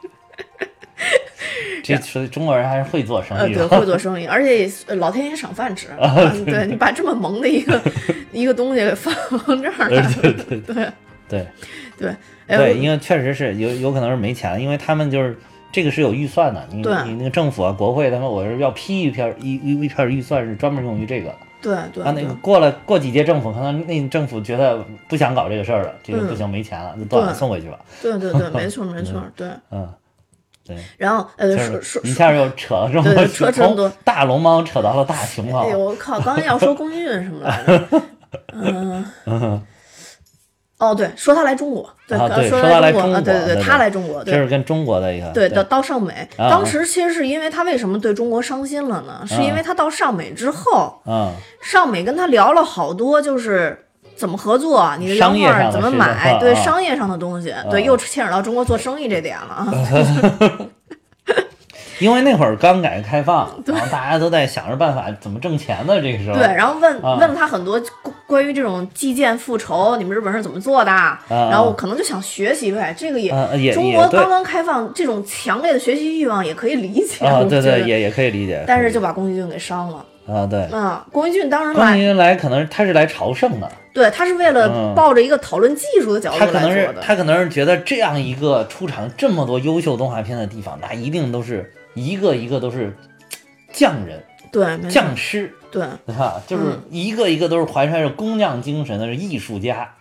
[1.84, 5.86] 这所以中国人还是会做生意，对，会做生意，而且呃老天爷赏饭吃。
[6.00, 7.80] 嗯对你把这么萌的一个
[8.32, 9.14] 一个东西给放
[9.62, 10.74] 这儿对了，对对对
[11.28, 11.46] 对
[11.96, 12.08] 对，
[12.48, 15.36] 哎对，因为确实是有有可能是没钱，因为他们就是
[15.74, 21.34] 这个是有预算的，你对你那个政府啊、国会他们我是要批一片一一一片预算是专门用于这个。
[21.60, 27.80] 对对啊，那对个过了过几届政府，可能那政府觉得不想搞这个事儿了，这个嗯不行，没钱了，就断了，对送回去吧。
[28.00, 29.48] 对对对， 没错没错，对。
[29.72, 29.92] 嗯，
[30.64, 35.70] 对，然后呃，就是说说一下又扯了这么多， 扯这么多从大龙猫扯到了大熊猫哎。
[35.70, 36.20] 呦，我靠！
[36.20, 38.02] 刚才要说公运什么来着？
[39.26, 39.60] 嗯。
[40.78, 49.24] 哦，对，说他来中国，对，说对说他来中国啊，对对，对对他来中国，对这是跟中国的一个对，到到上美，啊当时其实是因为他为什么对中国伤心了呢？
[49.26, 59.68] 是因为他到上美之后，嗯上美跟他聊了好多，就是怎么合作，你的商业上的原画怎么买，对商业上的东西，对，啊又牵扯到中国做生意这点了啊。
[61.98, 66.36] 因为那会儿刚改革开放， 然后大家都在想着办法怎么挣钱呢这个时候。
[66.36, 70.90] 对，然后问啊问了他很多关关于这种计件复仇，你们日本人怎么做的？
[71.28, 77.24] 然后我可能就想学习呗，这个也中国刚刚开放，这种强烈的学习欲望也可以理解。
[77.48, 78.64] 对对，也也可以理解。
[78.66, 80.04] 但是就把宫崎骏给伤了。
[80.26, 81.78] 啊，对，嗯，宫崎骏当时
[82.14, 87.02] 来，可能他是来朝圣的，对他是为了嗯抱着一个讨论技术的角他可能度来做的。
[87.02, 92.96] 是他可能是觉得这样一个出产这么多优秀动画片的地方，那一定都是一个一个都是
[93.72, 94.22] 匠人、
[94.52, 96.42] 对，匠师，对，对吧？
[96.46, 99.94] 就是嗯一个一个都是怀揣着工匠精神的艺术家，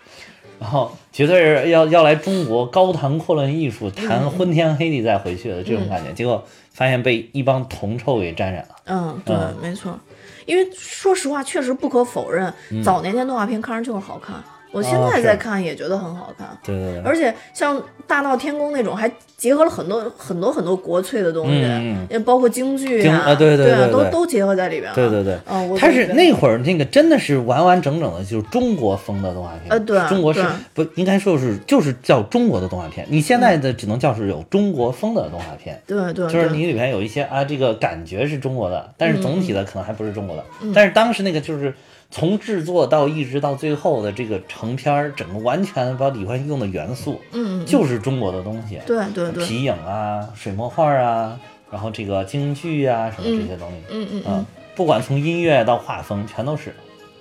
[0.59, 6.11] 然后绝对是要要来中国高谈阔论艺术，谈昏天黑地再回去的这种感觉。
[6.13, 8.75] 结果发现被一帮铜臭给沾染了。
[8.85, 9.99] 嗯，对，嗯没错。
[10.45, 14.35] 因为说实话，确实不可否认，早年间动画片看着就是好看。
[14.73, 24.95] 我现在在再看也觉得很好看，对对对，而且像《大闹天宫》那种，还结合了很多很多很多国粹的东西，包括京剧啊对对啊，对对都都结合在里边了。
[24.95, 25.37] 对对对。
[25.45, 29.69] 嗯，我他就是那会儿那个真的是完完整整的，就是中国风的动画片。
[29.69, 30.43] 呃对中国是
[30.73, 33.05] 对不应该说是就是叫中国的动画片。
[33.09, 35.79] 你现在的只能叫是有中国风的动画片。
[35.85, 40.43] 对对，就是你里边有一些啊，这个感觉是中国的，但是总嗯体的可能还不是中国的。
[40.73, 41.73] 但是当时那个就是
[42.13, 51.39] 从制作到一直到最后的这个成片儿，整个完全把李焕用的元素，嗯，嗯就是中国的东西，对对对，皮影啊、水墨画啊，
[51.71, 54.45] 然后这个京剧啊什么这些东西，嗯嗯啊嗯，，
[54.75, 56.71] 不管从音乐到画风，全都是。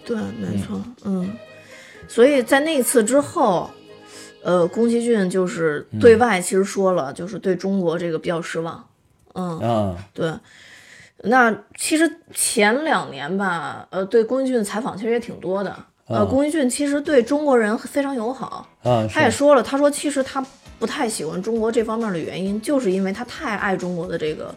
[0.04, 1.30] 对，没错，嗯，
[2.06, 3.70] 所以在那次之后，
[4.42, 6.00] 呃，宫崎骏就是嗯。
[6.00, 8.84] 对外其实说了，就是对中国这个比较失望，
[9.32, 10.30] 嗯，嗯对。
[11.22, 15.70] 那其实前两年吧，呃，对宫崎骏的采访其实也挺多的。
[16.08, 20.44] 呃，嗯宫崎骏其实对中国人非常友好，嗯，他也说了，他说其实他
[20.78, 24.52] 不太喜欢中国这方面的原因，就是因为他太爱中国的这个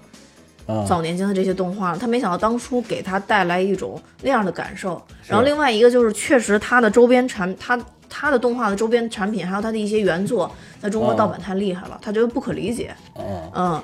[0.67, 4.99] 嗯早年间的这些动画了，他没想到当初给他带来一种那样的感受。
[5.27, 10.51] 然后另外一个就是，确实他的周边产，他他的动画的周边产品，还有他的一些原作，
[10.81, 12.93] 在中国嗯盗版太厉害了，他觉得不可理解。
[13.19, 13.83] 嗯嗯，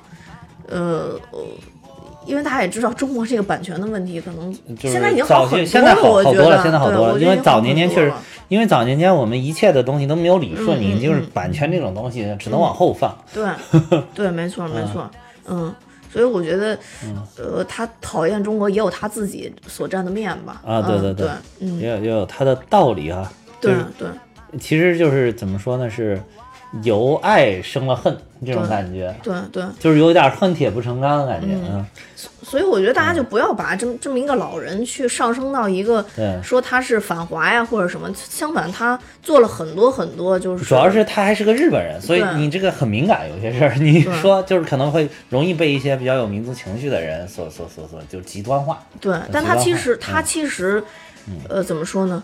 [0.68, 1.40] 呃，呃
[2.32, 8.14] 因为他也知道中国这个版权的问题，可能现在已经好早很现在好多了，我觉得好多了，现在好多了，因为早年间确实，
[8.48, 13.14] 因为早年间我们一切的东西都没有理顺，嗯你就是嗯版权这种东西只能往后放。
[13.34, 13.46] 对
[14.16, 15.12] 对，没错没错，
[15.48, 15.74] 嗯。
[16.14, 16.78] 所以我觉得，
[17.38, 20.62] 呃，他讨厌中国也有他自己所占的面吧。
[20.66, 21.26] 啊对对对
[21.62, 24.10] 嗯对，嗯，也有也有他的道理啊，对对，
[24.60, 26.22] 其实就是怎么说呢，是
[26.84, 31.86] 由爱生了恨这种感觉，对对，就是有点恨铁不成钢的感觉，嗯，
[32.41, 36.03] 所以我觉得大家就不要把这么这么一个老人去上升到一个
[36.41, 48.82] 说他是反华呀或者什么，相反他做了很多很多，就是主要是他还是个日本人，所以你这个很敏感，有些事儿你说就是可能会容易被一些比较有民族情绪的人所所所所就极端化。
[48.99, 49.99] 对，但他其实嗯。
[49.99, 50.84] 他其实，
[51.49, 52.24] 呃，怎么说呢？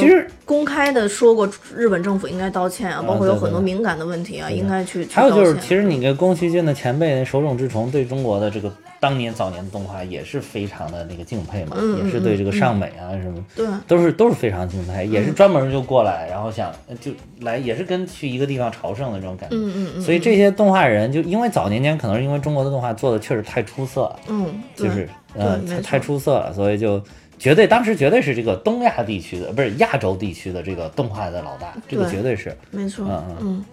[0.00, 13.44] 其实公开的说过日本政府应该道歉啊，包括有很多敏感的问题啊，应该去去还有就是，其实你跟宫崎骏的前辈手冢治虫对中国的这个当年早年的动画也是非常的那个敬佩嘛，嗯嗯也是对这个尚美啊什么。
[13.54, 13.66] 对。
[13.86, 15.34] 都是都是非常敬佩，也是嗯。
[15.34, 19.56] 专门就过来，然后想就来，也是跟去一个地方朝圣的这种感觉。
[19.56, 27.02] 嗯嗯嗯，所以这些动画人，就因为早年间可能是因为中国的动画做的确实太出色了，嗯就是呃对没错太太出色了，所以就
[27.38, 32.56] 绝对当时绝对是这个东亚地区的，不是亚洲地区的这个动画的老大，这个绝对是。
[32.70, 33.64] 没错嗯嗯嗯。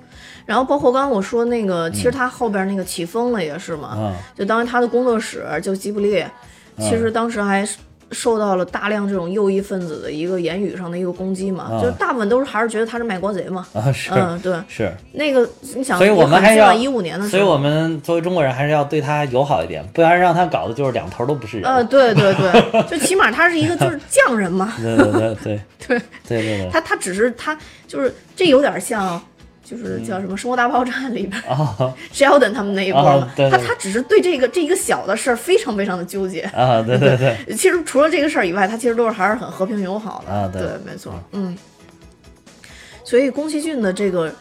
[0.45, 6.23] 然后包括刚刚我说那个，其实他后边那个起风了也是嘛，嗯就当时他的工作室就吉卜力，
[6.79, 7.65] 其实当时还
[8.13, 13.65] 受到了大量这种右翼分子的一个言语上的一个攻击嘛，嗯就是大部分都是还是觉得他是卖国贼嘛。
[13.73, 21.69] 啊是、嗯，对，是，那个你想，所以我们还是要一五年的时所，以我们作为中国人还是要对他友好一点，不然让他搞的就是两头都不是人。
[21.69, 26.69] 呃，对对对，就起码他是一个就是匠人嘛， 对对对 对对，对对对。
[26.71, 27.57] 他他只是他
[27.87, 29.21] 就是这有点像。
[29.63, 31.75] 就是叫什么《生活大爆炸》里边啊
[32.13, 36.41] Sheldon 他们那一波啊嘛，对对他他只是对这个这一个小的事儿非常非常的纠结。
[36.41, 40.33] 啊，对 对对，其实除了这个事儿以外，他其实都是还是很和平友好的。
[40.33, 41.57] 啊对没错，嗯。
[43.05, 44.33] 所以宫崎骏的这个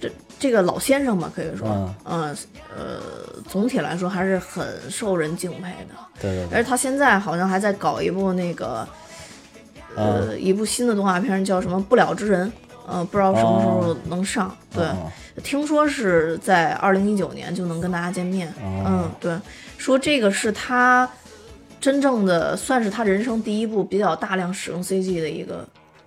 [0.00, 2.36] 这这个老先生吧，可以说，嗯呃
[2.76, 3.00] 呃，
[3.48, 5.94] 总体来说还是很受人敬佩的。
[6.20, 8.86] 对对对而且他现在好像还在搞一部那个，
[9.94, 12.46] 呃，一部新的动画片，叫什么《不了之人》，
[12.86, 14.54] 呃，不知道什么时候能上。
[14.72, 15.10] 对，哦
[15.42, 18.48] 听说是在二零一九年就能跟大家见面。
[18.62, 19.36] 哦嗯，对，
[19.76, 21.08] 说这个是他
[21.80, 25.66] 真正的算是他人生第一部比较大量使用 CG 的一个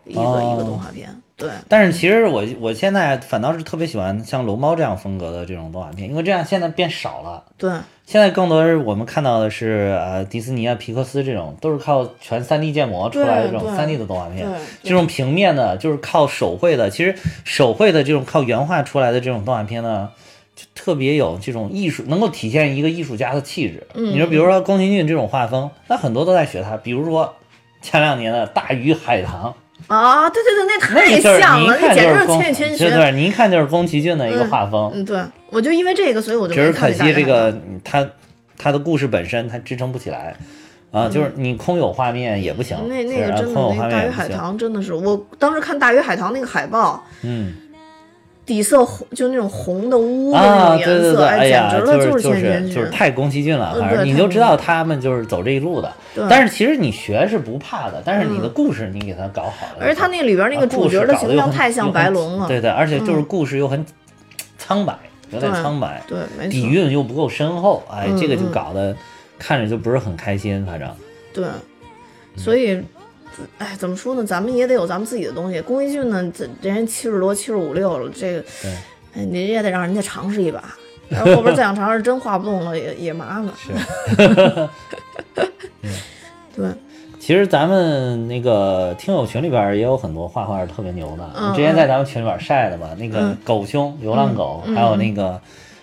[0.10, 1.10] 一个、哦一个动画片。
[1.38, 7.42] 对，但是其实我我现在反倒是特别喜欢像龙猫这样风格的这种动画片，因为这样现在变少了。
[7.58, 7.72] 对，
[8.06, 14.60] 现在更多是我们看到的是呃迪士尼啊、皮克斯这种，都是靠全 3D 建模出来的这种对 3D 的动画片对。
[14.84, 16.90] 这种平面的，就是靠手绘的。
[16.90, 20.10] 其实手绘的这种靠原画出来的这种动画片呢，
[20.58, 23.88] 就特别有这种艺术，能够体现一个艺术家的气质。
[23.94, 26.76] 嗯你说，比如说宫崎骏这种画风，那很多都在学他。
[26.76, 27.34] 比如说
[27.82, 29.52] 前两年的《大鱼海棠》，
[29.88, 32.90] 啊，对对对，那那太像了，那简直是《千与千寻对》。
[32.96, 34.92] 对，你一看就是宫崎骏的一个画风。
[34.94, 35.20] 嗯，对，
[35.50, 38.08] 我就因为这个，所以我就只是可惜这个大嗯它
[38.58, 40.36] 它的故事本身它支撑不起来
[40.92, 44.28] 啊，就是你空有画面也不行，嗯那那个真的，那个大鱼海。
[44.28, 47.54] 棠真的是，我当时看大鱼海棠那个海报，嗯
[48.50, 52.68] 底色红，就那种红的乌的那啊，种颜色，对对对，哎，呀，简直了，就是千与千。
[52.68, 55.94] 就是太宫崎骏了，嗯反正你就知道他们就是走这一路的。
[56.28, 63.86] 但是其实你学是不怕的，但是你的故事你给他搞好了，而且他那里边那个啊故事主角的形象太像白龙了，对对，而且就是嗯故事又很
[64.58, 64.98] 苍白，
[65.30, 68.96] 有点苍白，对，没底，蕴又不够深厚，哎，嗯这个就嗯搞得
[69.38, 70.90] 看着就不是很开心，反正。
[71.32, 71.46] 对，
[72.36, 72.82] 所以，
[73.58, 74.24] 哎，怎么说呢？
[74.24, 75.60] 咱们也得有咱们自己的东西。
[75.62, 78.72] 宫崎骏呢，这人家七十多、七十五六了，这个，对
[79.16, 80.64] 哎，你也得让人家尝试一把。
[81.10, 83.50] 然后后边再想尝试，真画不动了，也也麻烦。
[83.58, 84.70] 是。
[86.56, 86.70] 对，
[87.20, 95.40] 其实咱们那个听友群里边也有很多画画特别牛的，嗯之前在咱们群里边晒的嘛，那个嗯狗兄、流浪狗，嗯还有那个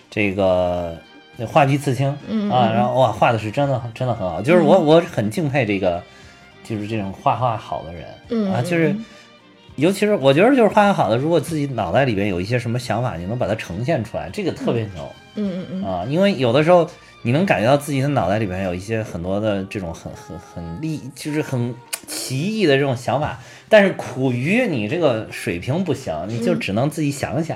[0.09, 0.95] 这个
[1.35, 6.01] 那画技刺青、嗯啊，然后哇，画的是真的真的很好，就是我、我很敬佩这个，
[6.67, 8.95] 就是这种画画好的人、啊，嗯啊就是。
[9.77, 15.07] 尤其是我觉得，就是画画好的，如果自己脑袋里边有一些什么想法，你能把它呈现出来，这个特别牛。
[15.35, 16.89] 嗯嗯嗯，啊，因为有的时候
[17.21, 21.75] 你能感觉到自己的脑袋里边有一些很多的这种很很很厉，就是很
[22.07, 23.39] 奇异的这种想法，
[23.69, 27.55] 但是苦于你这个水平不行，你就只能自己想想，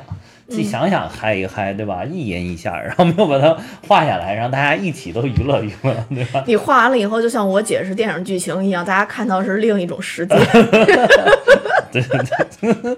[0.52, 2.04] 自己想想嗨一嗨，对吧？
[2.04, 6.44] 一吟一下，然后没有把它画下来，让大家一起都娱乐娱乐，对吧？
[6.48, 10.36] 你画完了以后，就像我解释电影剧情一样，大家看到是另一种世界。
[11.92, 12.98] 对 对对，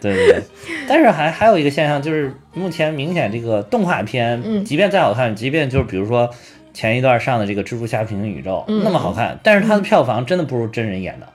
[0.00, 0.42] 对对对。
[0.88, 6.30] 但是还还有一个现象，就是目前明显这个动画片，嗯即便再好看，即便就是比如说
[6.72, 11.26] 前一段上的这个蜘蛛侠平行宇宙、嗯那么好看，但是它的票房真的不如真人演的。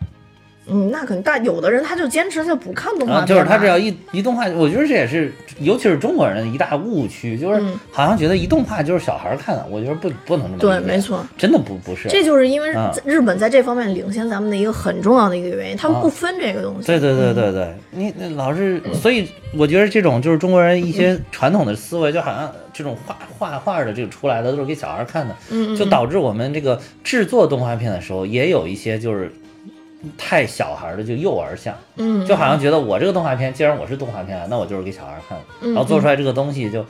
[0.71, 7.77] 嗯，那肯定，但有的人他就坚持就不看动画就是他只要一一动画，我觉得这也是，尤其是中国人的一大误区，就是嗯。
[7.91, 11.25] 好像觉得一动画就是小孩儿看的，我觉得不不能这么对，没，错。
[11.37, 12.07] 真的不不是。
[12.07, 12.89] 这就是因为啊。
[13.05, 16.01] 日本在这方面领先咱们的一个很重要的一个原因，他们啊。
[16.01, 16.87] 不分这个东西。
[16.87, 25.75] 对对对对对，你你老是，所以我觉得这种就是中国人一些传统的思维，就好像这种画画画的这个出来的都是给小孩看的，嗯，嗯。
[25.75, 29.31] 就导致我们这个制作动画片的时候也有一些就是
[30.17, 36.85] 太小孩的就幼儿像，嗯，就好像觉得我这个动画片，既然我是动画片，那我就是给小孩看的，嗯然后做出来这个东西就。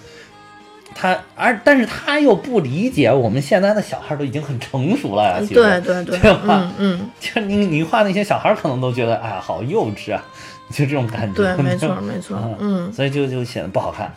[0.94, 10.22] 他而但是他又不理解我们现在的小孩都已经很成熟了呀，其实对对对，对吧嗯嗯，就是你你画那些小孩可能都觉得哎呀好幼稚啊，
[10.70, 11.36] 就这种感觉。
[11.36, 12.92] 对，没错没错，嗯。
[12.92, 14.14] 所以就就显得不好看，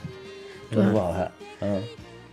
[0.68, 1.30] 对不好看。
[1.60, 1.80] 嗯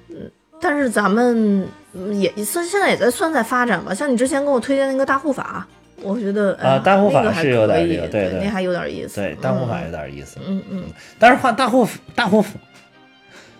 [0.09, 5.67] 嗯，但是咱们嗯也算现在也在算在发展吧，像你之前给我推荐那个大护法，
[6.03, 9.21] 我觉得哎啊大护法是有点可以这个对对那还有点意思。
[9.21, 10.83] 对，大护法有点意思，嗯嗯
[11.19, 12.49] 但是画大护大护法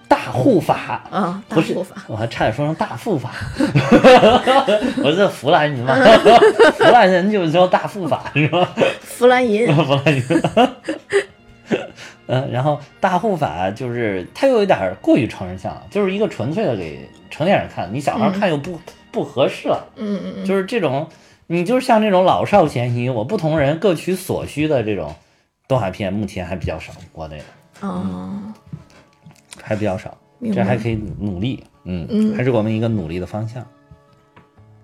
[0.08, 1.04] 大护法。
[1.12, 3.32] 嗯啊，大不是护法，我还差点说成大护法，
[5.04, 5.96] 我这弗兰人嘛，
[6.78, 8.74] 弗兰人就叫大护法是吧？
[9.02, 10.24] 弗兰银，弗兰银。
[12.28, 18.80] 嗯，然后大护法就是他有一点过于成人向了，就是一个纯粹的给成年人看，你小孩看又不、
[19.12, 21.08] 不合适嗯嗯，就是这种，
[21.52, 25.14] 你就是像这种老少咸宜，我不同人各取所需的这种
[25.68, 27.44] 动画片，目前还比较少，国内的。
[27.86, 28.32] 哦，
[29.62, 30.18] 还比较少，
[30.54, 32.34] 这还可以努力，嗯，嗯。
[32.38, 33.68] 还是我们一个努力的方向。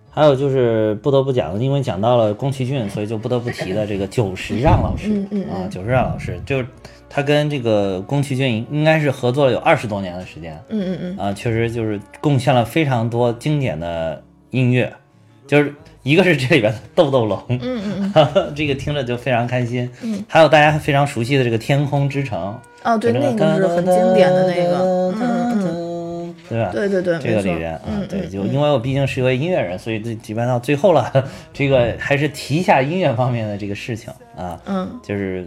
[0.09, 5.55] 还有就是不得不讲的，因为讲到了宫崎骏，所以就不得不提的这个久石让老师，嗯嗯嗯。
[5.55, 6.67] 啊，久石让老师就是
[7.07, 14.91] 他跟这个宫崎骏应该是合作了有二十多年的时间，嗯嗯嗯，啊，确实就是贡献了非常多经典的音乐，
[15.45, 15.73] 就是
[16.07, 22.57] 一个是这里边的《豆豆龙》，嗯嗯 这个听着就非常开心，嗯，还有大家非常熟悉的这个《天空之城》，
[22.89, 26.69] 哦，对，就那个是很经典的那个，嗯嗯对吧？
[26.71, 31.11] 对对对，这个里边啊嗯，对，就因为我毕竟是一位音乐人，所以这基本到最后了，
[31.51, 34.89] 这个还是提一下音乐方面的这个事情啊，嗯。
[35.03, 35.45] 就是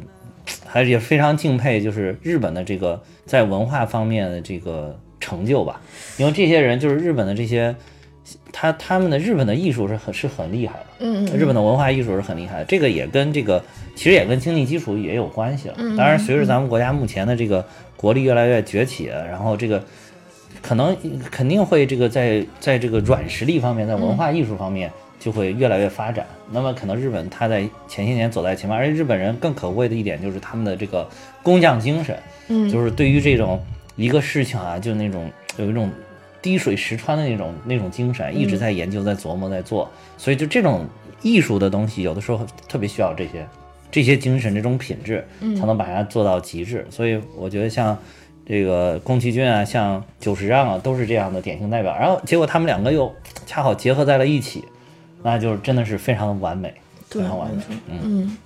[0.67, 5.81] 还是也非常敬佩，就是日本的这个在文化方面的这个成就吧，
[6.19, 7.75] 因为这些人就是日本的这些，
[8.53, 13.63] 他他们的日本的艺术是很是很厉害的，嗯嗯日本的文化艺术是很厉害的，这个也跟这个
[13.95, 15.75] 其实也跟经济基础也有关系了。
[15.79, 17.65] 嗯当然，随着咱们国家目前的这个
[17.97, 19.83] 国力越来越崛起，然后这个
[20.61, 20.97] 可能
[21.31, 26.27] 肯定会这个在在这个软实力方面，在文化艺术方面就会越来越发展。
[26.51, 31.09] 那么可能日本它在前些年走在前面，而且日本人更可贵的一点就是他们的这个
[31.43, 33.63] 工匠精神，嗯，就是对于这种
[33.97, 35.91] 一个事情啊，就那种有一种
[36.43, 39.91] 滴水石穿的那种那种精神，一直在研究、在琢磨、在做。
[40.17, 40.87] 所以就这种
[41.23, 43.47] 艺术的东西有的时候特别需要这些
[43.91, 45.27] 这些精神这种品质，
[45.59, 46.87] 才能把它做到极致。
[46.91, 47.97] 所以我觉得像
[48.47, 51.97] 这个宫崎骏啊，像久石让啊，都是这样的典型代表。
[51.97, 53.13] 然后结果他们两个又
[53.47, 54.65] 恰好结合在了一起，
[55.23, 56.75] 那就是真的是非常的完美，
[57.09, 57.63] 非，常完美。
[57.89, 58.37] 嗯，嗯，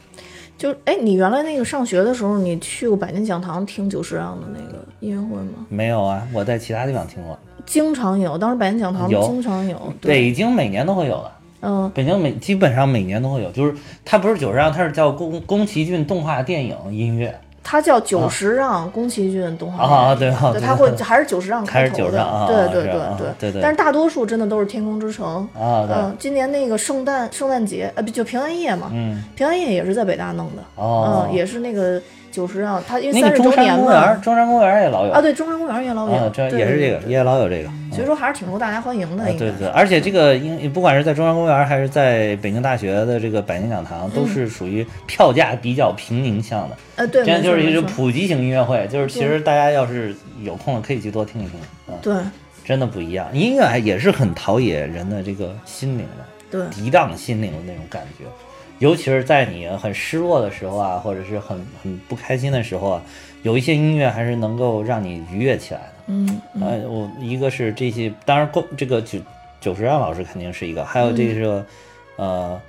[0.59, 5.66] 就哎，你原来那个上学的时候，你去过百年讲堂听久石让的那个音乐会吗？
[5.68, 9.76] 没有啊，我在其他地方听过，经常有，当时百年讲堂有经常有。
[10.00, 11.32] 对，北京每年都会有的。
[11.66, 17.34] 嗯，北京每基本上每年都会有，就是它不是九十让，它是叫宫宫崎骏动画电影音乐
[17.66, 19.82] 它叫九十让，宫崎骏动画。
[19.82, 25.48] 啊，对啊，对，它会还是九十让开头的，对对对啊是啊对对但是大多数真的都是天空之城。
[25.58, 28.90] 啊，嗯，今年那个圣诞圣诞节，呃，不就平安夜嘛？
[28.92, 30.62] 嗯，平安夜也是在北大弄的。
[30.74, 31.98] 哦嗯，也是那个
[32.35, 34.14] 久石让，他因为三十周年山公园，嘛。
[34.16, 35.12] 中山公园也老有。
[35.12, 37.70] 啊，对，中山公园也老有啊，，这也是这个，也老有这个。
[37.93, 39.22] 所以说还是挺受大家欢迎的。
[39.22, 50.12] 啊，对对，而且这个因不管是在中山公园还是在北京大学的这个百年讲堂，都是属于票价比较平民向的，呃，对，这样就是一种普及型音乐会，就是其实大家要是
[50.43, 52.14] 有空了可以去多听一听啊，对。
[52.64, 56.24] 真的不一样，音乐还也是很陶冶人的这个心灵的。
[56.51, 56.62] 对。
[56.68, 58.24] 涤荡心灵的那种感觉，
[58.78, 63.02] 尤其是在你很失落的时候啊，或者是很很不开心的时候啊，
[63.42, 65.86] 有一些音乐还是能够让你愉悦起来的。
[66.06, 69.18] 嗯呃，我一个是这些，当然，公这个九
[69.60, 71.64] 九十让老师肯定是一个，还有这个、
[72.16, 72.60] 呃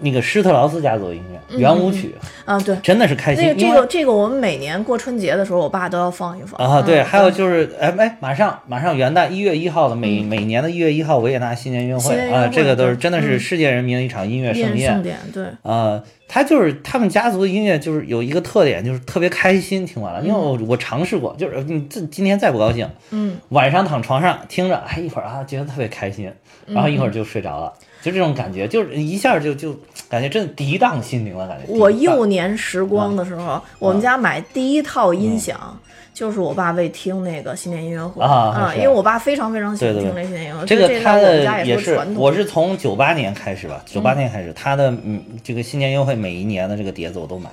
[0.00, 2.14] 那个施特劳斯家族的音乐圆舞曲，
[2.44, 2.76] 啊，对。
[2.82, 3.44] 真的是开心。
[3.44, 6.64] 那个这个这个，我们每年过春节的时候，我爸都要放一放。
[6.64, 13.40] 啊，对，嗯还有就是，哎哎，马上马上元旦一月一号的每、每年的一月一号维也纳新年音乐会啊，这个都是真的是嗯。
[13.40, 14.92] 世界人民的一场音乐盛宴。
[14.92, 15.02] 盛。
[15.02, 19.84] 典，对，呃，他就是他们家族的音乐，就是有一个特点，就是特别开心。
[19.84, 26.30] 听完了，因为我我尝试过，就是你这今天再不高兴，嗯，晚上躺床上听着，哎，一会儿啊觉得特别开心，
[26.66, 27.72] 然后一会儿就睡着了，
[28.02, 29.74] 就这种感觉，就是一下就就
[30.08, 31.72] 感觉真的涤荡心灵了，感觉。
[31.72, 35.78] 我幼年时光的时候，我们家买第一套音响。
[36.12, 38.22] 就是我爸为听那个新年音乐会。
[38.22, 47.48] 啊因为我爸非常非常喜欢听这新年音乐会，这个他的也是我是从九八年开始吧，九八年开始，他的嗯这个新年音乐会每一年的这个碟子我都买，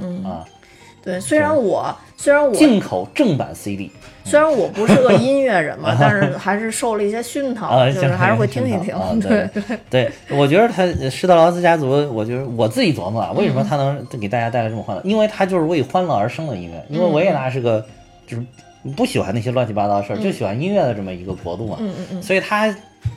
[0.00, 0.22] 嗯。
[0.24, 0.44] 啊，
[1.04, 3.90] 对，虽然我虽然我进口正版 CD
[4.24, 8.94] 虽然我不是个 音乐人嘛，但是还是受了一些熏陶，啊，就是还是会听一听。
[8.94, 9.78] 啊、 对对。
[9.90, 15.02] 对，我觉得他施特劳斯家族，我觉得我自己琢磨啊，为什么他能给大家带来这么欢乐？
[15.04, 17.84] 因为他就是为欢乐而生的音乐，因为维也纳是个
[18.24, 18.44] 就是
[18.96, 22.22] 不喜欢那些乱七八糟的事儿，就喜欢音乐的这么一个国度嘛，嗯嗯嗯。
[22.22, 22.72] 所以他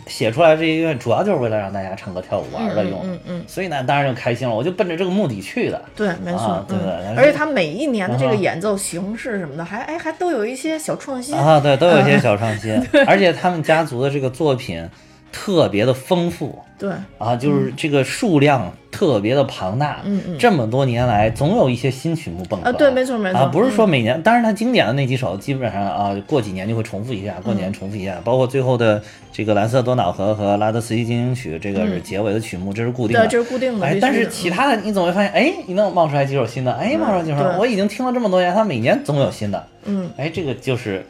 [0.07, 5.81] 写出来这些音乐主要就是为了让大家唱歌跳舞玩的用，嗯嗯嗯所以呢，当然就开心了，我就奔着这个目的去的。
[5.95, 6.77] 对，没错，啊对
[7.17, 11.35] 而且他每一年的这个啊演奏形式什么的，还哎还都有一些小创新。
[11.35, 14.87] 啊，对，都有一些小创新， 而且他们家族的这个作品
[15.35, 20.37] 特别的丰富，对，啊，就是这个数量特别的庞大，嗯嗯。
[20.39, 23.39] 这么多年来总有一些新曲目蹦出来，啊对没错没错。
[23.39, 33.85] 啊，不是说每年，当然它经典的那几首基本上啊，过几年就会重复一下，过嗯年重复一下，包括最后的这个蓝色多瑙河和拉德斯基进行曲，这个是结尾的曲目，这是固定的，这是固定的。
[33.85, 37.57] 哎但是其他的你总会发现，哎，你能冒出来几首新的，哎，冒出来几首，对。
[37.59, 41.05] 我已经听了这么多年，它每年总有新的，嗯，哎，这个就是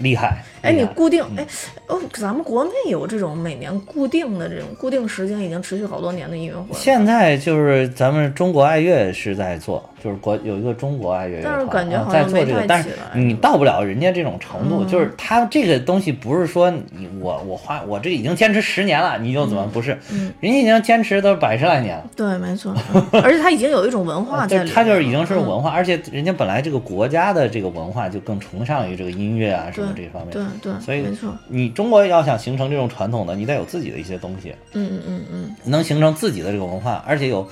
[0.00, 1.46] 厉害，哎，你固定哎
[1.86, 6.66] 哦，咱们国内有这种每年固定的这种固定时间，已经持续好多年的音乐会。
[6.72, 19.98] 现在就是咱们中国爱乐是在做，就是国有一个中国爱乐乐团，在做这个，但是你到不了人家这种程度，嗯就是他这个东西不是说你我我花我这已经坚持十年了，你就怎么不是？
[20.10, 22.04] 嗯人家已经坚持都是百十来年了。
[22.16, 30.30] 对，没错， 嗯而且他已经有一种文化在里面他就是已经是嗯文化，而且人家本来这个国家的这个文化就更崇尚于这个音乐啊什么这方面。
[30.32, 37.46] 对对，所以没错，你中国要想形成这种传统的，你得有自己的一些东西，嗯嗯嗯嗯能形成自己的这个文化，而且有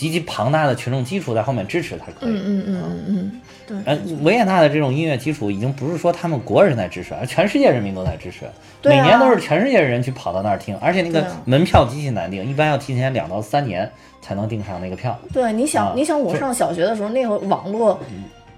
[0.00, 2.30] 极其庞大的群众基础在后面支持才可以。
[2.30, 8.46] 嗯嗯嗯嗯嗯，对，呃，维也纳的这种音乐基础已经不是说他们国人在支持，而全世界人民都在支持。
[8.80, 13.86] 对啊每年都是全世界人去跑到那儿听，而且那个门票极其难订，一般要提前两到三年
[14.22, 15.18] 才能订上那个票。
[15.34, 18.00] 对，你想，啊你想，我上小学的时候，那会儿网络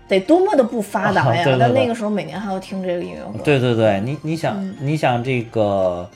[0.07, 1.43] 得多么的不发达呀！
[1.43, 3.41] 啊对对对但那个时候每年还要听这个音乐会。
[3.43, 6.09] 对对对，你你想、嗯你想这个，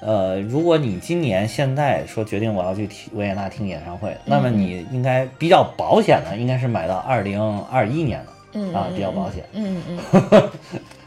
[0.00, 7.40] 呃，如果你今年现在说决定我要去听维也纳听演唱会，那么你应该比较保险的，应该是买到二零
[7.70, 8.32] 二一年的。
[8.52, 9.44] 嗯啊，比较保险。
[9.52, 10.50] 嗯嗯嗯，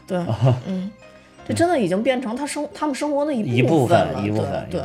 [0.06, 0.18] 对，
[0.66, 0.90] 嗯，
[1.46, 4.80] 这真的已经变成他生他们生活的一部分了，一部分对，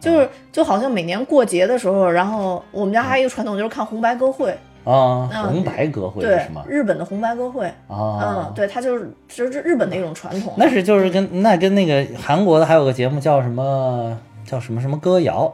[0.00, 4.56] 就是就好像每年过节的时候，然后我们家还有一个传统就是看红白歌会，
[4.90, 6.64] 啊，嗯红白歌会是对什么，？
[6.66, 15.52] 日本的红白歌会，啊嗯，，对，它就是就是日本的一种传统，那是就是跟那跟那个韩国的还有个节目叫什么叫什么什么歌谣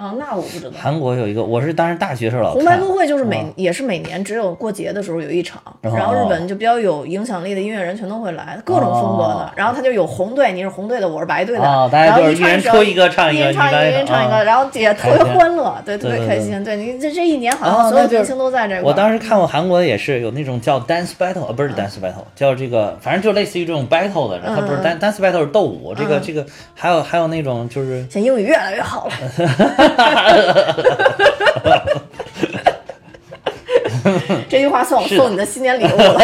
[0.00, 0.70] 啊，那我不知道。
[0.80, 2.80] 韩国有一个，我是当时大学时候老红白看。
[2.80, 9.34] 歌会就是每、嗯也是每年只有过节的时候有一场，哦然后日本就比较有影响力的音乐人全都会来，各种风格的。
[9.34, 16.64] 哦然后他就有红队，你是红队的，我是白队的，哦大家然后就是一人唱首出一个唱一个一人唱一个，一人唱一个，啊然后也特别欢乐，对，特别开心。
[16.64, 18.80] 对你这这一年好哦像所有明星都在这。
[18.82, 29.12] 我当时看过韩国的也是有那种叫 dance battle，呃，不是 dance battle，叫这个，反正就类似于这种 battle 的，它不是嗯 dance dance battle 是斗舞，这个嗯这个还有还有那种就是现在英语越来越好了。
[34.48, 36.18] 这句话算我送你的新年礼物了。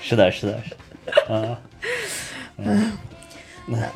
[0.00, 0.70] 是的是的是
[1.28, 1.58] 的，啊，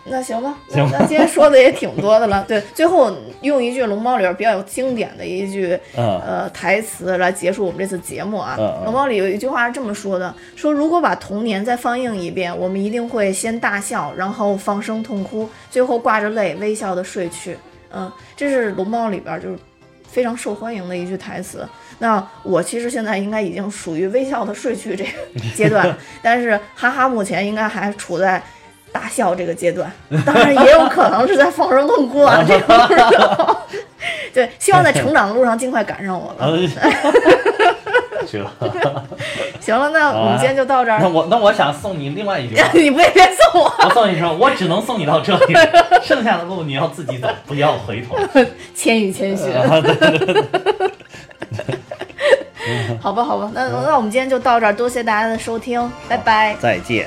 [0.04, 2.44] 那行吧，那行吧那今天说的也挺多的了。
[2.46, 8.56] 对，最后用一句《龙猫》里边比较有经典的一句嗯呃台词来结束我们这次节目啊。
[8.84, 17.56] 龙猫》里有一句话是这么说的：说如果把童年再放映一遍，我们一定会先大笑，然后放声痛哭，最后挂着泪微笑的睡去。
[17.92, 19.58] 嗯，这是《龙猫》里边就是
[20.08, 21.66] 非常受欢迎的一句台词。
[22.00, 25.10] 那我其实现在应该已经属于微笑的睡去这个
[25.54, 28.42] 阶段，但是哈哈目前应该还处在
[28.94, 29.90] 大笑这个阶段，
[30.24, 33.66] 当然也有可能是在放声痛哭啊， 这个不知道。
[34.32, 36.46] 对，希望在成长的路上尽快赶上我了。
[36.54, 36.70] 嗯
[38.26, 38.38] 这
[39.60, 40.98] 行了，那我们今天就到这儿。
[40.98, 43.22] 那我那我想送你另外一句话，你不也别
[43.52, 45.54] 送我，我送你说，我只能送你到这里，
[46.02, 48.16] 剩下的路你要自己走，不要回头。
[48.74, 49.52] 千与千寻。
[52.98, 56.56] 好吧，好吧，那那我们今天就到这儿，多谢大家的收听，拜拜。
[56.60, 57.06] 再见。